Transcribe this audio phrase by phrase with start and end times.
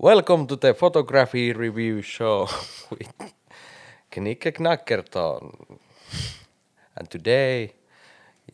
[0.00, 2.48] Welcome to the photography review show
[2.90, 3.32] with
[4.10, 5.50] Knikke Knackerton.
[6.98, 7.74] And today,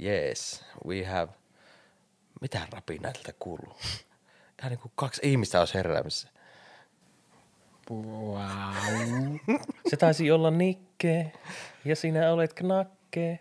[0.00, 1.28] yes, we have...
[2.40, 3.76] Mitä rapinaa tältä kuuluu?
[4.60, 6.28] Ihan niin kuin kaksi ihmistä olisi heräämässä.
[7.90, 8.38] Wow.
[9.90, 11.32] Se taisi olla Nikke
[11.84, 13.38] ja sinä olet Knakke.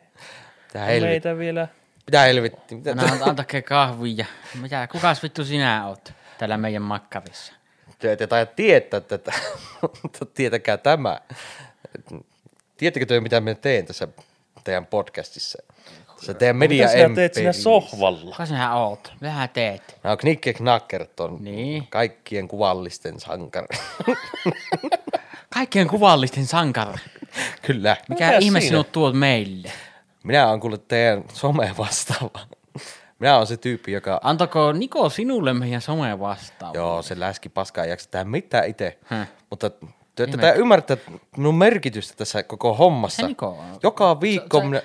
[0.68, 1.10] Mitä helvetti?
[1.10, 1.68] Meitä vielä.
[2.06, 2.76] Mitä helvetti?
[2.76, 4.26] Mitä Anna, anta, antakaa kahvia.
[4.62, 7.57] Mitä, kukas vittu sinä oot täällä meidän makkarissa?
[8.00, 9.34] Te ette taida tietää tätä,
[10.04, 11.22] mutta tietäkää tämä.
[12.78, 14.08] Tiedättekö te, mitä me teen tässä
[14.64, 15.58] teidän podcastissa?
[16.16, 17.64] Tässä teidän media Mitä sinä teet siinä emperissä.
[17.64, 18.32] sohvalla?
[18.32, 19.14] Kuka sinä oot?
[19.22, 19.98] Vähän teet.
[20.04, 21.88] Mä oon Knikke Knackerton, Niin.
[21.88, 23.68] kaikkien kuvallisten sankari.
[25.54, 26.98] Kaikkien kuvallisten sankari.
[27.62, 27.98] Kyllä.
[28.10, 29.72] Mikä Mikä ihme sinut tuot meille?
[30.24, 32.40] Minä oon kuule teidän some vastaava.
[33.20, 34.20] Minä oon se tyyppi, joka...
[34.24, 36.74] Antako Niko sinulle meidän some vastaan?
[36.74, 38.98] Joo, se läski paskaa ei jaksa tehdä mitään itse.
[39.06, 39.28] Häh.
[39.50, 39.70] Mutta
[40.16, 40.98] te ette tää ymmärtää
[41.38, 43.22] minun merkitystä tässä koko hommassa.
[43.22, 43.80] Se Niko on.
[43.84, 44.82] Joka viikko Se, minä,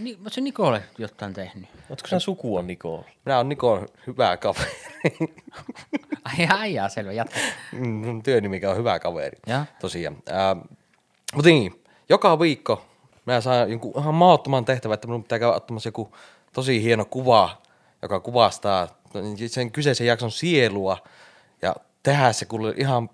[0.00, 1.68] Ni, se Nikolle jotain tehnyt.
[1.90, 3.04] Oletko sinä sukua Nikolle?
[3.24, 4.70] minä oon Nikon hyvä kaveri.
[6.24, 7.40] Ai ai, jaa, selvä, jatka.
[7.72, 9.38] Mun työnimikä on hyvä kaveri.
[9.46, 9.64] Ja?
[9.80, 10.16] Tosiaan.
[10.28, 10.56] Ää,
[11.34, 12.84] mutta niin, joka viikko
[13.26, 16.16] mä saan jonkun ihan mahdottoman tehtävän, että minun pitää käydä ottamassa joku
[16.52, 17.62] tosi hieno kuva,
[18.06, 18.88] joka kuvastaa
[19.46, 20.98] sen kyseisen jakson sielua
[21.62, 23.10] ja tehdä se kuule ihan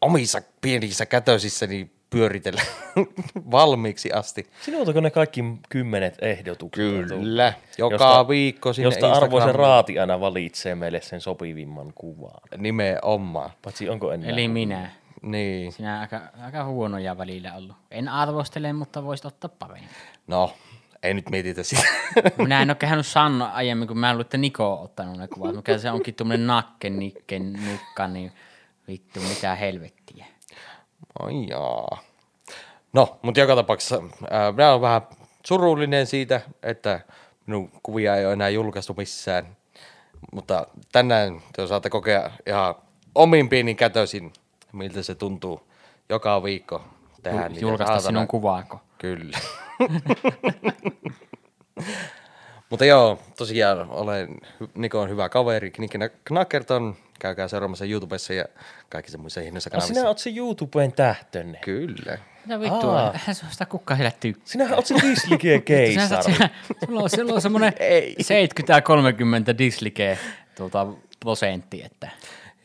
[0.00, 2.62] omissa pienissä kätösissä niin pyöritellä
[3.50, 4.50] valmiiksi asti.
[4.62, 6.84] Sinultako ne kaikki kymmenet ehdotukset?
[7.08, 12.40] Kyllä, joka Josta- viikko sinne Josta arvoisen raati aina valitsee meille sen sopivimman kuvan.
[12.56, 13.50] Nimenomaan.
[13.62, 14.30] Paitsi onko enää?
[14.30, 14.90] Eli minä.
[15.22, 17.76] Niin, Sinä aika, aika huonoja välillä ollut.
[17.90, 19.88] En arvostele, mutta voisit ottaa paremmin.
[20.26, 20.54] no,
[21.02, 21.82] ei nyt mietitä sitä.
[22.38, 25.56] Minä en ole kehannut sanoa aiemmin, kun mä luulen, että Niko on ottanut ne kuvat.
[25.56, 28.32] Mikä se onkin tuommoinen nakke, nikke, nukka, niin
[28.88, 30.26] vittu mitä helvettiä.
[31.18, 31.98] Ai jaa.
[32.92, 35.02] No, mutta joka tapauksessa ää, minä olen vähän
[35.46, 37.00] surullinen siitä, että
[37.46, 39.56] minun kuvia ei ole enää julkaistu missään.
[40.32, 42.74] Mutta tänään te saatte kokea ihan
[43.14, 44.32] omin pienin kätösin,
[44.72, 45.70] miltä se tuntuu
[46.08, 46.84] joka viikko
[47.22, 48.80] tehdä Julkaista sinun kuvaako.
[49.00, 49.38] Kyllä.
[52.70, 54.28] Mutta joo, tosiaan olen
[54.62, 55.72] hy- Nikon hyvä kaveri,
[56.24, 56.96] Knackerton.
[57.18, 58.44] Käykää seuraamassa YouTubessa ja
[58.88, 59.94] kaikissa muissa Ah, kanavissa.
[59.94, 61.58] sinä oot se YouTuben tähtönne.
[61.64, 62.18] Kyllä.
[62.44, 63.12] Mitä vittua, Aa.
[63.12, 64.42] eihän se sitä kukaan heillä tykkää.
[64.46, 66.34] Sinähän oot se Dislige keisari.
[66.86, 68.16] Sulla on, sulla on semmoinen Ei.
[69.52, 70.18] 70-30 dislike
[70.56, 70.86] tuota,
[71.20, 72.08] prosentti, että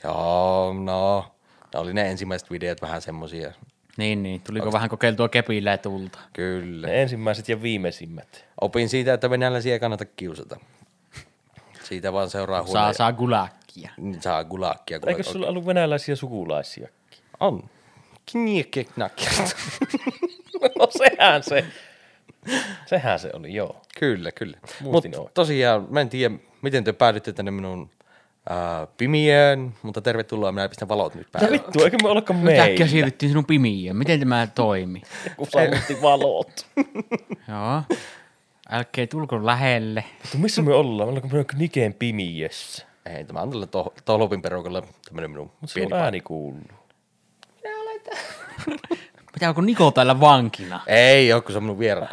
[0.04, 1.32] Joo, no.
[1.74, 3.52] Ne oli ne ensimmäiset videot vähän semmosia.
[3.98, 4.42] Niin, niin.
[4.42, 6.20] Tuliko vähän kokeiltua kepillä ja tulta?
[6.34, 6.88] Kyllä.
[6.88, 8.46] Ne ensimmäiset ja viimeisimmät.
[8.62, 10.60] Opin siitä, että venäläisiä ei kannata kiusata.
[11.84, 12.84] Siitä vaan seuraa huonoja.
[12.86, 13.92] Saa, saa gulakkia.
[13.98, 15.00] Niin, Saa gulakkia.
[15.08, 16.88] Eikö on- sulla ollut venäläisiä sukulaisia?
[17.40, 17.70] On.
[18.32, 19.48] Knikke Knackerton.
[20.80, 21.66] No sehän se.
[22.86, 23.82] Sehän se oli, joo.
[24.00, 24.58] Kyllä, kyllä.
[24.82, 25.30] Mutta oikein.
[25.34, 27.90] tosiaan, mä en tiedä, miten te päädytte tänne minun
[28.52, 31.52] äh, pimiöön, mutta tervetuloa, minä pistän valot nyt päälle.
[31.52, 32.88] vittu, eikö me olekaan Yhtäkkiä meillä?
[32.88, 33.98] siirryttiin sinun pimiöön.
[33.98, 35.02] Miten tämä toimi?
[35.38, 36.66] Kun sammutti valot.
[37.50, 37.82] Joo.
[38.70, 40.04] Älkää tulko lähelle.
[40.24, 41.10] Vittu, missä me ollaan?
[41.10, 42.86] Ollaanko me Nikeen pimiössä?
[43.06, 46.04] Ei, tämä on tällä to- Tolopin perukalla tämmönen minun Mutta se pieni paikka.
[46.04, 46.62] ääni kuuluu.
[49.34, 50.80] Mitä onko Niko täällä vankina?
[50.88, 52.10] Ei kun se on minun vieraan.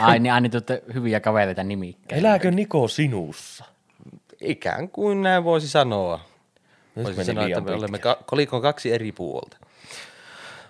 [0.00, 2.18] Ai niin, aina tuotte hyviä kavereita nimikkäin.
[2.18, 3.64] Elääkö Niko sinussa?
[4.46, 6.20] Ikään kuin näin voisi sanoa.
[6.94, 7.78] Nyt Voisi sanoa, että me pitkä.
[7.78, 9.56] olemme ka- kolikon kaksi eri puolta.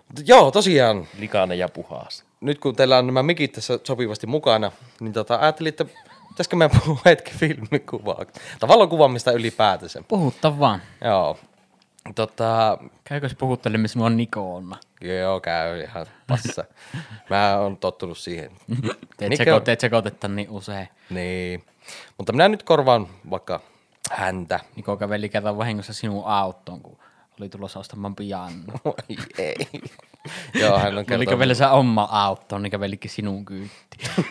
[0.09, 2.25] Mutta joo, tosiaan, Likainen ja puhas.
[2.41, 5.85] nyt kun teillä on nämä mikit tässä sopivasti mukana, niin tota, ajattelin, että
[6.29, 8.25] pitäisikö me puhua hetken filmikuvaa.
[8.61, 10.03] Tai valokuvaamista ylipäätänsä.
[10.09, 10.83] Puhutta vaan.
[11.05, 11.39] Joo.
[12.15, 14.77] Tota, Käykös puhuttelemme sinua Nikoonna?
[15.01, 16.65] joo, käy ihan passa.
[17.31, 18.51] Mä oon tottunut siihen.
[19.17, 20.89] Teet, Mikä seko, on- teet sekoitetta niin usein.
[21.11, 21.65] Niin.
[22.19, 23.61] Mutta minä nyt korvaan vaikka
[24.11, 24.61] häntä.
[24.77, 26.99] Niko käveli kerran vahingossa sinun autoon, kun
[27.41, 28.63] oli tulossa ostamaan piano.
[28.85, 29.55] Oi, ei.
[30.55, 31.29] joo, hän on Oli kertonut.
[31.29, 34.11] kävellä se oma autoon, niin kävelikin sinun kyytiin.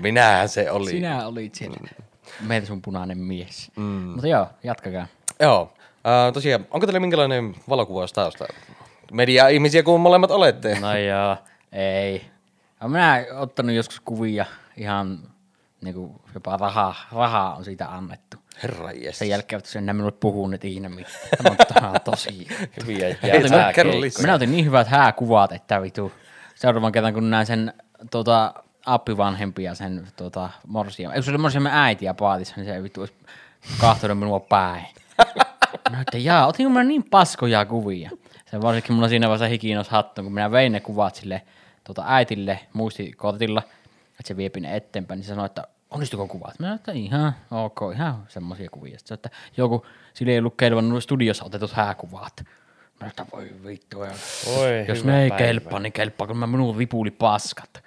[0.00, 0.90] Minähän se oli.
[0.90, 1.76] Sinä olit siellä.
[2.40, 3.70] Meitä sun punainen mies.
[3.76, 3.82] Mm.
[3.84, 5.06] Mutta joo, jatkakaa.
[5.40, 5.62] Joo.
[5.62, 8.44] Uh, tosiaan, onko teillä minkälainen valokuvaus tausta?
[9.12, 10.78] Media-ihmisiä kuin molemmat olette.
[10.80, 11.36] No joo,
[11.72, 12.24] ei.
[12.80, 14.46] Ja minä ottanut joskus kuvia
[14.78, 15.18] ihan
[15.80, 18.36] niinku jopa rahaa, rahaa on siitä annettu.
[18.62, 19.18] Herra jes.
[19.18, 21.56] Sen jälkeen olet enää minulle puhunut ikinä mitään.
[21.74, 22.48] Tämä on tosi.
[22.82, 23.08] Hyviä
[24.00, 24.22] lisää.
[24.22, 26.12] Minä otin niin hyvät hääkuvat, että vitu.
[26.54, 27.72] Seuraavan kerran kun näin sen
[28.10, 28.54] tota,
[28.86, 31.12] appivanhempia sen tota, morsia.
[31.12, 33.14] Eikö se oli morsiamme äiti ja paatissa, niin se ei vittu olisi
[33.80, 34.84] kahtonut minua päin.
[35.92, 38.10] No, että jaa, otinko minä niin paskoja kuvia?
[38.50, 41.42] Se varsinkin mulla siinä vaiheessa hiki nousi hattuun, kun minä vein ne kuvat sille
[41.84, 43.62] tuota, äitille muistikortilla,
[44.18, 46.58] että se viepi ne eteenpäin, niin se sanoi, että onnistuko kuvat?
[46.58, 48.98] Mä sanoin, että ihan ok, ihan semmoisia kuvia.
[48.98, 52.32] Sitten, että joku, sillä ei ollut kelvannut studiossa otetut hääkuvat.
[52.40, 52.44] Mä
[52.98, 54.10] sanoin, että voi vittu, ja
[54.56, 55.44] Oi, jos ne ei päivä.
[55.44, 57.84] kelpaa, niin kelpaa, kun mä minun vipuli paskat.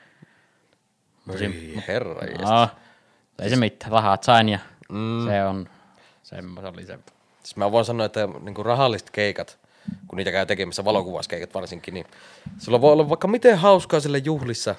[1.41, 2.69] Ei, herra No,
[3.41, 5.25] ei se mitään, rahat sain ja mm.
[5.27, 5.69] se on,
[6.23, 6.35] se
[6.73, 6.99] oli se.
[7.43, 9.59] Siis mä voin sanoa, että niin rahalliset keikat,
[10.07, 12.05] kun niitä käy tekemässä, valokuvauskeikat varsinkin, niin
[12.57, 14.75] sulla voi olla vaikka miten hauskaa sille juhlissa.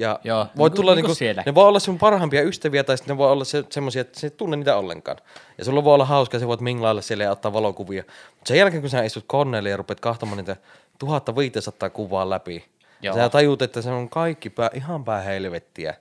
[0.00, 2.98] Ja Joo, voi niin tulla niin kuin niinku, ne voi olla sun parhaimpia ystäviä tai
[2.98, 5.18] sitten ne voi olla se, semmoisia, että sä et tunne niitä ollenkaan.
[5.58, 8.02] Ja sulla voi olla hauskaa, sä voit minglailla siellä ja ottaa valokuvia.
[8.30, 10.56] Mutta sen jälkeen, kun sä istut koneelle ja rupeat kahtomaan niitä
[10.98, 12.64] 1500 kuvaa läpi,
[13.02, 13.14] ja Joo.
[13.14, 15.94] sä tajut, että se on kaikki pää, ihan pää helvettiä,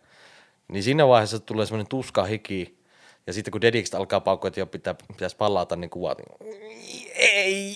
[0.67, 2.79] niin siinä vaiheessa tulee semmoinen tuska hiki,
[3.27, 6.59] ja sitten kun dedikset alkaa paukkua, että jo pitää, pitäisi palata niin kuvat, niin
[7.15, 7.75] ei.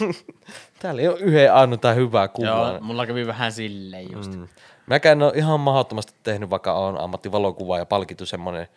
[0.80, 2.70] Täällä ei ole yhden ainoa hyvää kuvaa.
[2.70, 4.34] Joo, mulla kävi vähän silleen just.
[4.34, 4.48] Mm.
[4.86, 8.68] Mäkään en ole ihan mahdottomasti tehnyt, vaikka on ammattivalokuva ja palkittu semmoinen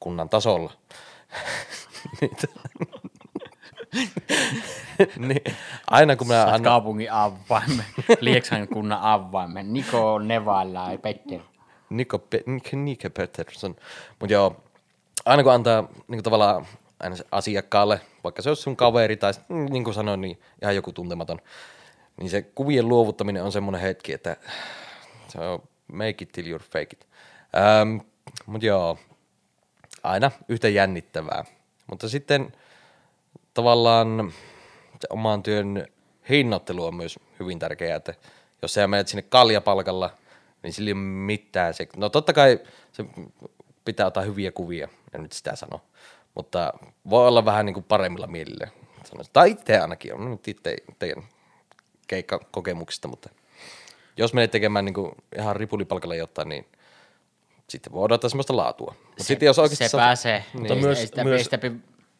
[0.00, 0.72] kunnan tasolla.
[5.16, 5.42] Niin,
[5.90, 7.84] aina kun mä Saat annan, kaupungin avaimen,
[8.20, 11.40] Lieksan kunnan avaimen, Niko Nevalla ja Petter.
[11.90, 13.76] Niko, Pe- Nik- Nike Pettersson.
[14.20, 14.56] Mutta joo,
[15.24, 16.66] aina kun antaa niin tavallaan
[17.00, 20.92] aina asiakkaalle, vaikka se olisi sun kaveri tai mm, niin kuin sanoin, niin ihan joku
[20.92, 21.38] tuntematon,
[22.16, 24.36] niin se kuvien luovuttaminen on semmoinen hetki, että
[25.30, 25.62] se on
[25.92, 27.06] make it till you're fake it.
[27.56, 27.96] Ähm,
[28.46, 28.98] Mutta joo,
[30.02, 31.44] aina yhtä jännittävää.
[31.86, 32.52] Mutta sitten
[33.54, 34.32] tavallaan
[35.00, 35.86] se oman työn
[36.28, 38.14] hinnoittelu on myös hyvin tärkeää, että
[38.62, 40.10] jos sä menet sinne kaljapalkalla,
[40.62, 41.74] niin sillä ei ole mitään.
[41.74, 42.60] Se, no totta kai
[42.92, 43.04] se
[43.84, 45.80] pitää ottaa hyviä kuvia, en nyt sitä sano,
[46.34, 46.72] mutta
[47.10, 48.68] voi olla vähän niin kuin paremmilla mielillä.
[49.04, 49.32] sanoisin.
[49.32, 51.24] Tai itse ainakin, on nyt itse teidän
[52.06, 53.30] keikkakokemuksista, mutta
[54.16, 56.66] jos menet tekemään niin kuin ihan ripulipalkalla jotain, niin
[57.68, 58.94] sitten voi odottaa semmoista laatua.
[59.06, 61.72] Mutta sitten jos oikeasti se saat- pääsee, Mutta ei, myös- sitä, myös- sitä, pi-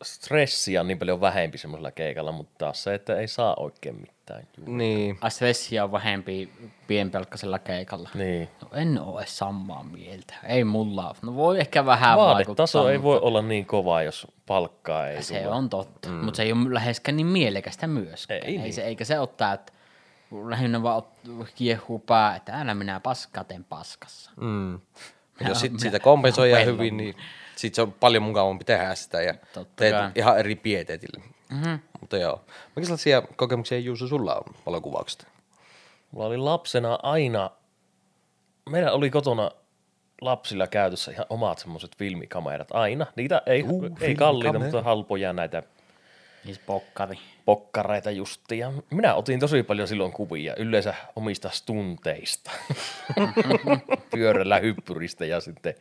[0.02, 4.42] Stressi on niin paljon vähempi semmoisella keikalla, mutta taas se, että ei saa oikein mitään.
[4.58, 4.76] Juu.
[4.76, 6.52] Niin, a, stressia on vähempi
[6.86, 8.08] pienpelkkaisella keikalla.
[8.14, 8.48] Niin.
[8.62, 10.34] No, en ole samaa mieltä.
[10.48, 11.16] Ei mulla ole.
[11.22, 12.36] No voi ehkä vähän vaikuttaa.
[12.46, 15.54] Vaadetaso ei voi olla niin kova, jos palkkaa ei Se tule.
[15.54, 16.14] on totta, mm.
[16.14, 18.40] mutta se ei ole läheskään niin mielekästä myöskään.
[18.44, 18.74] Ei Ei, niin.
[18.74, 19.72] se, eikä se ottaa, että
[20.48, 21.02] lähinnä vaan
[21.54, 24.30] kiehuu pää, että älä minä paskaa teen paskassa.
[24.36, 24.46] Mm.
[24.46, 27.14] Minä- jos sit minä- siitä kompensoi hyvin, niin
[27.56, 30.10] sit se on paljon mukavampi tehdä sitä ja Totta teet kai.
[30.14, 31.22] ihan eri pieteetillä.
[31.50, 31.78] Mm-hmm.
[32.00, 32.44] Mutta joo.
[32.76, 35.26] Mikä sellaisia kokemuksia Juuso sulla on valokuvauksesta?
[36.10, 37.50] Mulla oli lapsena aina,
[38.70, 39.50] meillä oli kotona
[40.20, 43.06] lapsilla käytössä ihan omat semmoiset filmikamerat aina.
[43.16, 45.62] Niitä ei, uh, ei kalliita, mutta halpoja näitä
[46.44, 47.18] Siis pokkari.
[47.50, 48.58] Pokkareita justi.
[48.58, 52.50] Ja minä otin tosi paljon silloin kuvia, yleensä omista stunteista.
[54.10, 55.74] Pyörällä hyppyristä ja sitten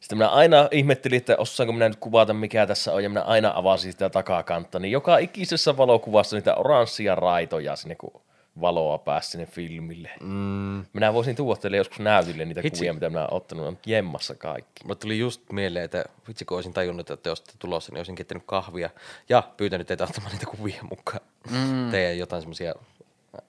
[0.00, 3.52] sitten minä aina ihmettelin, että osaanko minä nyt kuvata, mikä tässä on, ja minä aina
[3.54, 8.22] avasin sitä takakantta, niin joka ikisessä valokuvassa niitä oranssia raitoja sinne, kun
[8.60, 10.10] valoa pääsi sinne filmille.
[10.20, 10.84] Mm.
[10.92, 12.78] Minä voisin tuoda teille joskus näytille niitä Hitsi.
[12.78, 14.84] kuvia, mitä minä olen ottanut, on jemmassa kaikki.
[14.84, 18.14] Mulle tuli just mieleen, että vitsi kun olisin tajunnut, että te olisitte tulossa, niin olisin
[18.14, 18.90] keittänyt kahvia
[19.28, 21.20] ja pyytänyt teitä ottamaan niitä kuvia mukaan.
[21.50, 21.90] Mm.
[21.90, 22.74] Teidän jotain semmoisia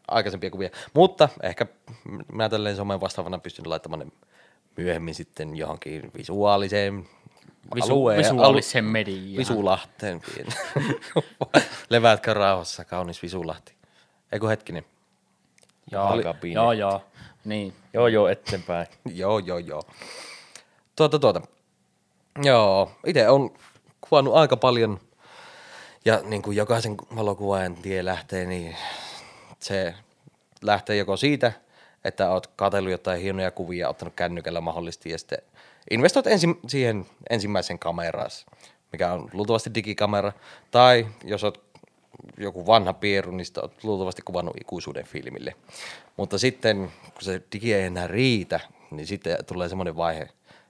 [0.08, 0.70] aikaisempia kuvia.
[0.94, 1.66] Mutta ehkä
[2.32, 4.08] mä tälleen somen vastaavana pystyn laittamaan ne
[4.78, 7.08] myöhemmin sitten johonkin visuaaliseen
[7.76, 8.20] Visu, alueen.
[8.20, 9.38] visuaalisen mediaan.
[9.38, 10.22] Visulahteen.
[11.90, 13.74] Leväätkö rauhassa, kaunis Visulahti.
[14.32, 14.86] Eikö hetkinen?
[15.92, 16.56] Joo, Alkapiine.
[16.56, 17.04] joo, joo.
[17.46, 17.74] Niin.
[17.94, 18.88] Joo, joo, eteenpäin.
[19.14, 19.84] Joo, joo, joo.
[20.96, 21.42] Tuota, tuota.
[22.44, 23.54] Joo, itse on
[24.02, 25.00] kuvannut aika paljon.
[26.06, 28.76] Ja niin kuin jokaisen valokuvaajan tie lähtee, niin
[29.60, 29.94] se
[30.62, 31.52] lähtee joko siitä,
[32.04, 35.40] että oot katsellut jotain hienoja kuvia, ottanut kännykällä mahdollisesti ja sitten
[35.92, 38.30] investoit ensi, siihen ensimmäisen kameraan,
[38.92, 40.32] mikä on luultavasti digikamera.
[40.72, 41.64] Tai jos oot
[42.38, 45.56] joku vanha pieru, niin sitä oot luultavasti kuvannut ikuisuuden filmille.
[46.18, 46.78] Mutta sitten,
[47.14, 48.60] kun se digi ei enää riitä,
[48.92, 50.30] niin sitten tulee semmoinen vaihe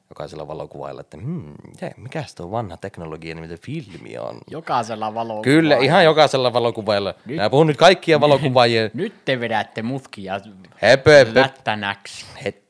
[0.10, 4.38] jokaisella valokuvailla, että hmm, je, mikäs tuo vanha teknologia, niin mitä filmi on.
[4.52, 5.42] Jokaisella valo.
[5.42, 7.14] Kyllä, ihan jokaisella valokuvailla.
[7.26, 8.92] Nyt- Mä puhun nyt kaikkia valokuvaajien.
[8.94, 10.34] Nyt te vedätte mutkia
[10.76, 11.40] Höpö, höpö.
[11.40, 12.26] lättänäksi.
[12.46, 12.64] Het,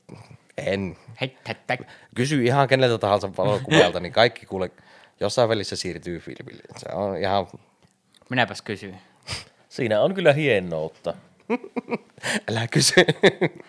[0.58, 0.98] en.
[1.22, 1.80] Het, het, het.
[2.16, 4.72] Kysy ihan keneltä tahansa valokuvaajalta, niin kaikki kuule
[5.20, 6.64] jossain välissä siirtyy filmille.
[6.78, 7.48] Se on ihan,
[8.30, 8.98] Minäpäs kysyin.
[9.70, 11.14] Siinä on kyllä hienoutta.
[12.52, 12.94] älä kysy.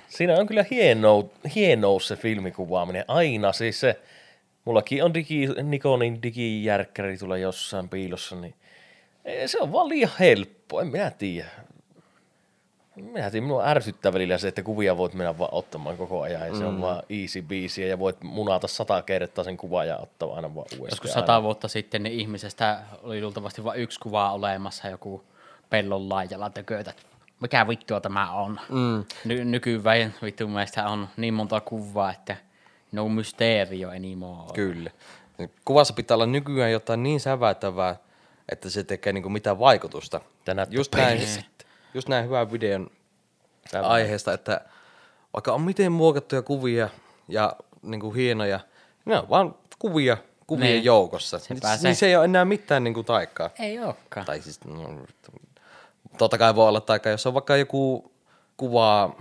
[0.08, 3.52] Siinä on kyllä hieno, hienous se filmikuvaaminen aina.
[3.52, 4.00] Siis se,
[4.64, 8.54] Mullakin on digi, Nikonin digijärkkäri tulee jossain piilossa, niin
[9.24, 11.48] ei, se on vaan liian helppo, en minä tiedä.
[13.02, 16.55] Minä tiedän, minua ärsyttää välillä se, että kuvia voit mennä vaan ottamaan koko ajan ja
[16.55, 20.55] se on vaan easy biisiä ja voit munata sata kertaa sen kuvan ja ottaa aina
[20.55, 20.88] vaan uudestaan.
[20.90, 25.25] Joskus sata vuotta sitten niin ihmisestä oli luultavasti vain yksi kuva olemassa, joku
[25.71, 26.93] pellon laajalla tökötä.
[27.40, 28.61] Mikä vittua tämä on?
[28.69, 29.05] Mm.
[29.25, 32.37] Ny- nykyään vittu meistä on niin monta kuvaa, että
[32.93, 34.52] no mysteerio anymore.
[34.55, 34.90] Kyllä.
[35.64, 37.97] Kuvassa pitää olla nykyään jotain niin sävätävää,
[38.49, 40.21] että se tekee niinku mitään vaikutusta.
[40.45, 41.21] Tänä just näin,
[41.95, 42.90] just näin hyvän videon
[43.83, 44.61] aiheesta, että
[45.35, 46.88] vaikka on miten muokattuja kuvia
[47.28, 48.61] ja niinku hienoja,
[49.04, 50.16] ne on vaan kuvia
[50.47, 50.85] kuvien Niin.
[50.85, 51.38] joukossa.
[51.38, 53.50] Se Niin, pääsee- niin se ei ole enää mitään niinku taikkaa.
[53.59, 54.26] Ei olekaan.
[54.26, 54.95] Tai siis, no,
[56.18, 58.12] totta kai voi olla taika, jos on vaikka joku
[58.57, 59.16] kuva,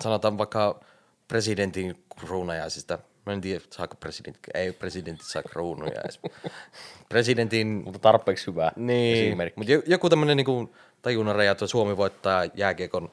[0.00, 0.80] sanotaan vaikka
[1.28, 2.98] presidentin kruunajaisista.
[3.26, 6.20] Mä en tiedä, saako presidentti, ei presidentti saa kruunuja edes.
[7.08, 9.60] Presidentin, Mutta tarpeeksi hyvä niin, esimerkki.
[9.60, 13.10] mutta joku tämmönen niinku tajunnan raja, että Suomi voittaa jääkiekon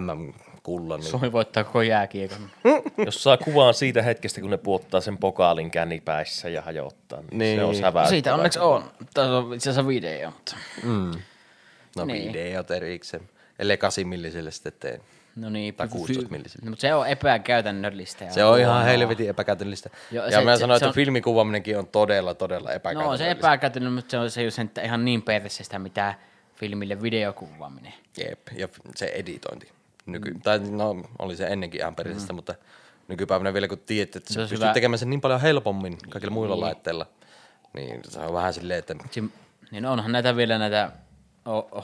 [0.00, 1.00] MM-kullan.
[1.00, 1.10] Niin.
[1.10, 2.50] Suomi voittaa koko jääkiekon.
[3.06, 7.58] Jos saa kuvaan siitä hetkestä, kun ne puottaa sen pokaalin kännipäissä ja hajottaa, niin, Niin.
[7.58, 8.08] se on säväyttävä.
[8.08, 8.84] Siitä onneksi on.
[9.14, 10.56] Tässä on itse asiassa video, mutta...
[11.96, 12.32] No Niin.
[12.32, 13.22] videot erikseen.
[13.58, 15.00] Ellei 8 milliselle sitten tee.
[15.36, 16.64] No niin, Tai py- 16 py- millisellä.
[16.64, 18.30] No, mutta se on epäkäytännöllistä.
[18.30, 19.90] Se on ihan helvetin epäkäytännöllistä.
[20.10, 23.24] Joo, ja se- mä sanoin, että on- filmikuvaaminenkin on todella, todella No epäkäytännöllistä.
[23.24, 26.14] se epäkäytännöllinen, mutta se on se just, että ihan niin persestä, mitä
[26.56, 27.94] filmille videokuvaaminen.
[28.16, 29.68] Jep, ja se editointi.
[30.06, 30.40] Nyky, mm.
[30.40, 32.36] Tai no, oli se ennenkin ihan perisestä, mm.
[32.36, 32.54] mutta
[33.08, 36.54] nykypäivänä vielä kun tiedät, että Se pystyt hyvä- tekemään sen niin paljon helpommin kaikilla muilla
[36.54, 36.64] niin.
[36.64, 37.06] laitteilla,
[37.72, 39.30] niin se on vähän silleen, että Sim-
[39.70, 40.92] niin onhan näitä vielä näitä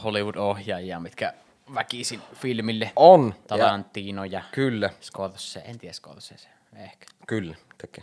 [0.04, 1.32] Hollywood-ohjaajia, mitkä
[1.74, 2.92] väkisin filmille.
[2.96, 3.34] on.
[3.38, 7.06] Ja, Tarantino ja kyllä, Scorsese, en tiedä Scorsese, ehkä.
[7.26, 8.00] kyllä, teki.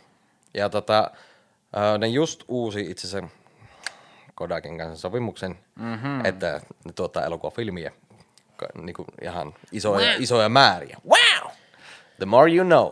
[0.54, 1.12] Ja tota,
[2.00, 3.30] ne just uusi itse asiassa
[4.40, 6.26] Kodakin kanssa sopimuksen, mm-hmm.
[6.26, 7.92] että ne tuottaa elokuvafilmiä
[8.56, 10.22] ka- niinku ihan isoja, wow.
[10.22, 10.98] isoja määriä.
[11.10, 11.52] Wow!
[12.18, 12.92] The more you know.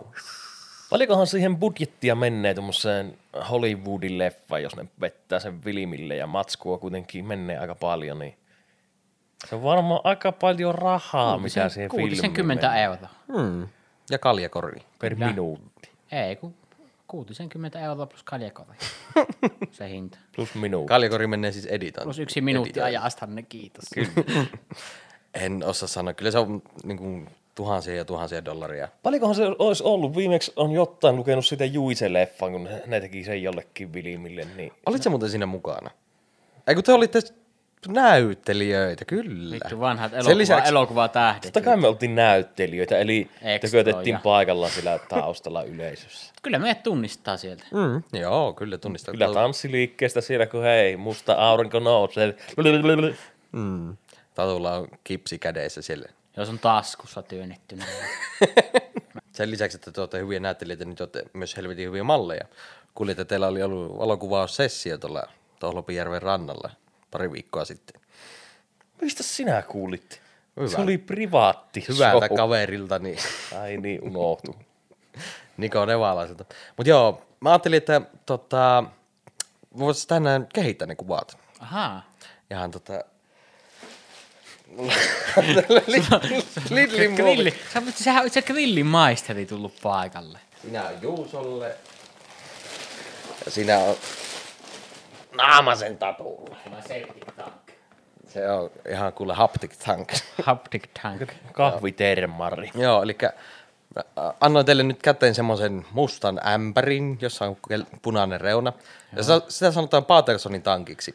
[0.89, 3.17] Paljonkohan siihen budjettia menee tuommoiseen
[3.49, 8.37] Hollywoodin leffa, jos ne vettää sen filmille ja matskua kuitenkin menee aika paljon, niin
[9.45, 13.09] se on varmaan aika paljon rahaa, mitä siihen filmiin 60 menee euroa.
[13.33, 13.67] Hmm.
[14.09, 14.81] Ja kaljakori.
[14.99, 15.91] per minuutti.
[16.11, 16.55] Ei, kun
[17.07, 18.77] 60 euroa plus kaljakori.
[19.71, 20.17] se hinta.
[20.35, 20.87] Plus minuutti.
[20.87, 22.03] Kaljakori menee siis editointiin.
[22.03, 23.85] Plus yksi minuutti ajasta, ne kiitos.
[25.33, 26.13] En osaa sanoa.
[26.13, 28.87] Kyllä se on niin kuin, tuhansia ja tuhansia dollaria.
[29.03, 30.15] Paljonkohan se olisi ollut?
[30.15, 35.09] Viimeksi on jotain lukenut sitä Juise-leffan, kun ne teki sen jollekin filmille, niin Olit se
[35.09, 35.91] muuten siinä mukana?
[36.67, 37.19] Ei kun te olitte
[37.87, 39.55] näyttelijöitä, kyllä.
[39.55, 41.41] Vittu vanhat Sen elokuva, lisäksi- elokuvatähdet.
[41.41, 43.29] totta kai me oltiin näyttelijöitä, eli
[43.61, 46.33] tökötettiin paikalla sillä taustalla yleisössä.
[46.43, 47.63] Kyllä meidät tunnistaa sieltä.
[47.73, 49.11] Mm, joo, kyllä tunnistan.
[49.13, 52.35] Kyllä tanssiliikkeestä siellä, kun hei, musta aurinko nousee.
[53.51, 53.97] Mm.
[54.35, 56.05] Tatulla on kipsi kädessä siellä.
[56.37, 57.85] Jos on taskussa työnnettynä.
[59.31, 62.45] Sen lisäksi, että te olette hyviä näyttelijöitä, niin te olette myös helvetin hyviä malleja.
[62.95, 65.23] Kuulin, että teillä oli ollut valokuvaussessio tuolla
[65.59, 66.69] Tohlopijärven rannalla
[67.17, 68.01] pari viikkoa sitten.
[69.01, 70.21] Mistä sinä kuulit?
[70.57, 70.67] Hyvä.
[70.67, 72.37] Se oli privaatti Hyvältä show.
[72.37, 73.17] kaverilta, niin
[73.61, 74.55] Ai niin, unohtu.
[75.57, 76.45] Niko Nevalaiselta.
[76.77, 78.83] Mutta joo, mä ajattelin, että tota,
[79.77, 81.37] voisi tänään kehittää ne kuvat.
[81.59, 82.13] Ahaa.
[82.51, 82.93] Ihan tota...
[86.69, 87.53] Lidlin Grilli.
[87.73, 90.39] Sä, sehän on itse grillin maisteri tullut paikalle.
[90.61, 91.75] Sinä on Juusolle.
[93.45, 93.95] Ja sinä on
[95.35, 96.57] Naamasen tatulla.
[98.27, 100.13] Se on ihan kuule haptic tank.
[100.43, 101.33] Haptic tank.
[101.51, 102.71] Kahvitermari.
[102.75, 103.17] Joo, eli
[104.41, 107.57] annoin teille nyt käteen semmoisen mustan ämpärin, jossa on
[108.01, 108.73] punainen reuna.
[109.15, 111.13] Ja sitä, sitä sanotaan Patersonin tankiksi.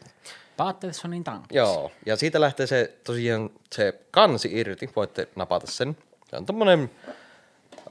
[0.57, 1.45] Pattersonin tank.
[1.51, 5.97] Joo, ja siitä lähtee se tosiaan se kansi irti, voitte napata sen.
[6.29, 6.91] Se on tommonen,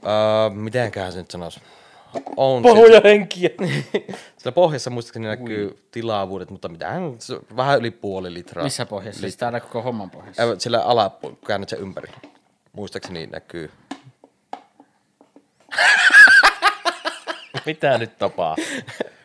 [0.05, 1.61] öö, mitenköhän se nyt sanoisi,
[2.37, 3.49] on Pahoja henkiä.
[4.37, 8.63] Siellä pohjassa muistaakseni näkyy tilavuudet, mutta mitään, se vähän yli puoli litraa.
[8.63, 9.21] Missä pohjassa?
[9.21, 10.59] Siis täällä koko homman pohjassa.
[10.59, 12.11] Siellä alapuolella, kun käännät sen ympäri.
[12.73, 13.71] Muistaakseni näkyy.
[17.65, 18.55] Mitä nyt tapaa?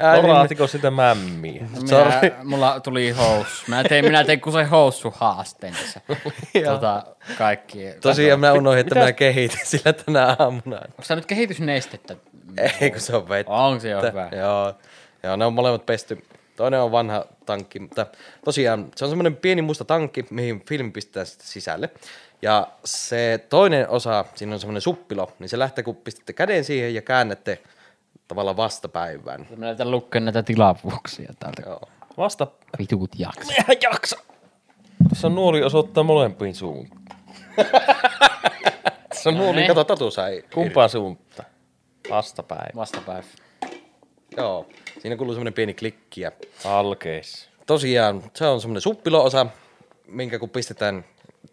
[0.01, 1.67] Ää, niin- sitä mämmiä?
[1.83, 3.65] Minä, mulla tuli houssu.
[3.69, 6.01] Minä tein, minä tein kun se houssu haasteen tässä.
[6.73, 7.03] tota,
[7.39, 7.79] kaikki.
[8.01, 9.07] Tosiaan mä unohdin, että Mitä?
[9.07, 10.77] mä kehitin sillä tänä aamuna.
[10.77, 12.17] Onko se nyt kehitysnestettä?
[12.81, 13.53] Ei, kun se on vettä.
[13.53, 14.29] On se jo hyvä.
[14.37, 14.75] Joo,
[15.23, 16.25] joo, ne on molemmat pesty.
[16.57, 18.07] Toinen on vanha tankki, mutta
[18.45, 21.91] tosiaan se on semmoinen pieni musta tankki, mihin filmi pistää sitten sisälle.
[22.43, 26.95] Ja se toinen osa, siinä on semmoinen suppilo, niin se lähtee, kun pistätte käden siihen
[26.95, 27.59] ja käännätte
[28.29, 29.41] tavallaan vastapäivään.
[29.51, 31.63] Mä näytän lukkeen näitä tilavuuksia täältä.
[31.67, 31.81] Joo.
[32.19, 32.47] Vasta
[32.79, 33.53] Vitut jaksa.
[33.53, 34.19] Eihän jaksa.
[35.09, 37.03] Tässä nuoli osoittaa molempiin suuntaan.
[39.09, 39.69] Tässä on No nuoli, niin.
[39.69, 40.43] Kato, Tatu sai.
[40.55, 41.49] kumpaan suuntaan.
[42.11, 42.71] Vastapäivä.
[42.77, 43.23] Vastapäivä.
[44.37, 44.67] Joo.
[45.03, 46.33] Siinä kuuluu semmoinen pieni klikki ja
[46.65, 47.49] Alkeis.
[47.67, 49.47] tosiaan se on semmoinen suppilo-osa,
[50.07, 51.05] minkä kun pistetään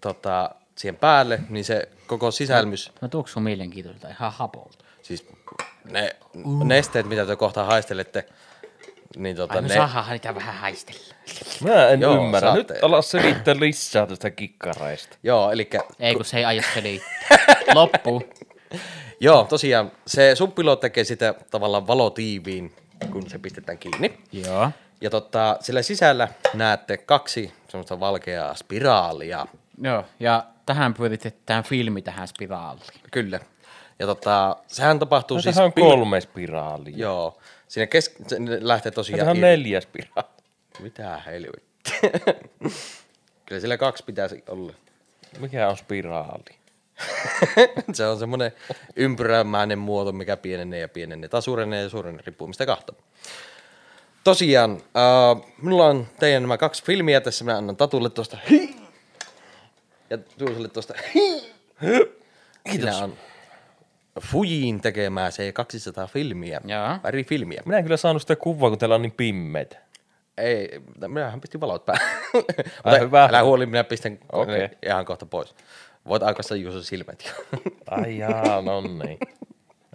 [0.02, 4.85] tota, siihen päälle, niin se koko sisälmys, No tuoksuu mielenkiintoiselta ihan hapolta.
[5.06, 5.28] Siis
[5.92, 6.16] ne
[6.64, 8.26] nesteet, mitä te kohta haistelette,
[9.18, 11.16] niin tota, Ai no ne, saadaan niitä vähän haistella.
[11.64, 12.54] Mä en Joo, ymmärrä.
[12.54, 12.74] saatte.
[12.74, 15.18] Nyt ala selittää lisää tästä kikkareista.
[15.24, 15.70] joo, eli
[16.00, 17.38] Ei kun se ei aio selittää.
[17.76, 18.24] Loppu.
[19.20, 22.76] joo, tosiaan se suppilo tekee sitä tavallaan valotiiviin,
[23.12, 24.18] kun se pistetään kiinni.
[24.32, 24.72] Joo.
[25.02, 29.46] Ja tota, sillä sisällä näette kaksi semmoista valkeaa spiraalia.
[29.82, 32.88] Joo, ja tähän pyöritetään filmi tähän spiraaliin.
[33.12, 33.40] Kyllä.
[34.00, 35.56] Ja tota, sehän tapahtuu No, siis...
[35.56, 36.98] tähän on kolme spiraalia.
[36.98, 37.38] Joo.
[37.68, 38.16] Siinä kes...
[38.28, 39.20] se lähtee tosiaan...
[39.20, 40.32] Tähän on neljä spiraalia.
[40.80, 42.00] Mitä helvettiä.
[43.46, 44.74] Kyllä sillä kaksi pitäisi olla.
[45.40, 46.56] Mikä on spiraali?
[47.94, 48.52] se on semmoinen
[48.96, 51.30] ympyrämäinen muoto, mikä pienenee ja pienenee.
[51.30, 52.96] Tai suurenee ja suurenee, riippuu mistä kahtoo.
[54.24, 57.46] Tosiaan, äh, minulla on teidän nämä kaksi filmiä tässä.
[57.46, 58.38] Minä annan Tatulle tuosta
[60.10, 61.54] ja Juusolle tuosta hi-
[62.72, 63.14] Siinä on
[64.22, 66.98] Fujin tekemää se 200 filmiä, Joo.
[67.04, 67.62] värifilmiä.
[67.66, 69.78] Minä en kyllä saanut sitä kuvaa, kun teillä on niin pimmeitä.
[70.38, 72.04] Ei, minähän pistin valot päälle.
[72.04, 72.44] Ai,
[72.84, 73.26] Mutta hyvä.
[73.26, 74.66] Älä huoli, minä pistän Okei.
[74.66, 74.78] okay.
[74.86, 75.56] ihan kohta pois.
[76.08, 77.60] Voit aikaista Juuson silmät jo.
[77.92, 79.20] Ai jaa, no niin.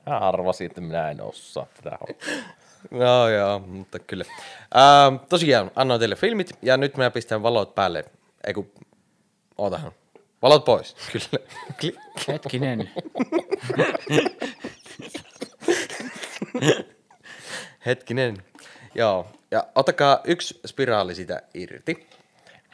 [0.06, 1.98] Mä arvasin, että minä en osaa tätä
[2.90, 4.24] no joo, mutta kyllä.
[4.76, 8.04] Ähm, tosiaan, annoin teille filmit ja nyt minä pistän valot päälle.
[8.46, 8.70] Ei kun,
[9.58, 9.92] ootahan.
[10.42, 11.46] Valot pois, kyllä.
[11.80, 11.96] Klik.
[12.28, 12.90] Hetkinen.
[17.86, 18.36] Hetkinen.
[18.94, 22.06] Joo, ja ottakaa yksi spiraali sitä irti.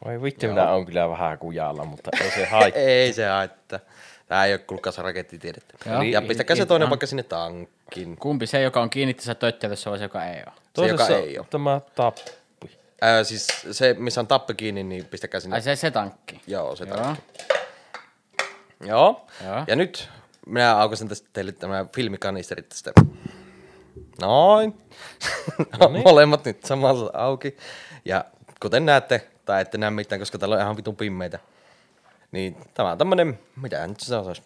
[0.04, 2.82] Voi vittu, minä on kyllä vähän kujalla, mutta ei se haittaa.
[2.92, 3.78] Ei se haittaa.
[4.26, 5.90] Tää ei ole kuulkaas rakettitiedettä.
[5.90, 6.02] Joo.
[6.02, 8.16] Ja pistäkää se toinen vaikka sinne tankkiin.
[8.16, 10.54] Kumpi se, joka on kiinni tässä töttelössä vai se, joka ei ole?
[10.72, 11.46] Toisessa joka ei oo.
[11.50, 12.30] tämä tappi.
[13.00, 15.56] Ää, siis se, missä on tappi kiinni, niin pistäkää sinne.
[15.56, 16.40] Ai se, se tankki.
[16.46, 16.96] Joo, se Joo.
[16.96, 17.44] tankki.
[18.80, 19.26] Joo.
[19.44, 19.64] Joo.
[19.66, 20.08] Ja nyt
[20.46, 22.92] minä aukasin tästä teille tämä filmikanisterit tästä.
[24.20, 24.74] Noin.
[25.80, 26.02] No niin.
[26.08, 27.56] Molemmat nyt samalla auki.
[28.04, 28.24] Ja
[28.60, 31.38] kuten näette, tai ette näe mitään, koska täällä on ihan vitun pimmeitä.
[32.32, 34.42] Niin tämä on tämmönen, mitä nyt se olisi,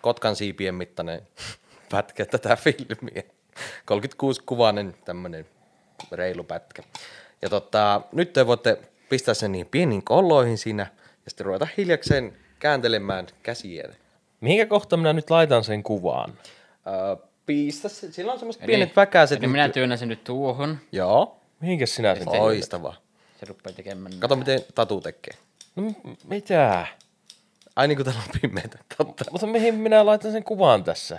[0.00, 1.28] kotkan siipien mittainen
[1.90, 3.22] pätkä tätä filmiä.
[3.84, 5.46] 36 kuvainen tämmönen
[6.12, 6.82] reilu pätkä.
[7.42, 8.78] Ja tota, nyt te voitte
[9.08, 10.86] pistää sen niihin pieniin kolloihin siinä
[11.24, 13.88] ja sitten ruveta hiljakseen kääntelemään käsiä.
[14.40, 16.38] Mihinkä kohta minä nyt laitan sen kuvaan?
[16.86, 17.16] Öö,
[17.46, 19.38] pistä se, sillä on semmoiset pienet väkäiset.
[19.38, 20.78] Eli minä työnnän sen nyt tuohon.
[20.92, 22.42] Joo, Mihinkä sinä sen teet?
[22.42, 22.96] loistavaa.
[23.40, 24.14] Se rupeaa tekemään.
[24.18, 25.34] Kato miten Tatu tekee.
[25.76, 25.94] No m-
[26.28, 26.86] mitä?
[27.76, 29.24] Ai niin kuin täällä on pimeitä, totta.
[29.30, 31.18] Mutta mihin minä laitan sen kuvan tässä?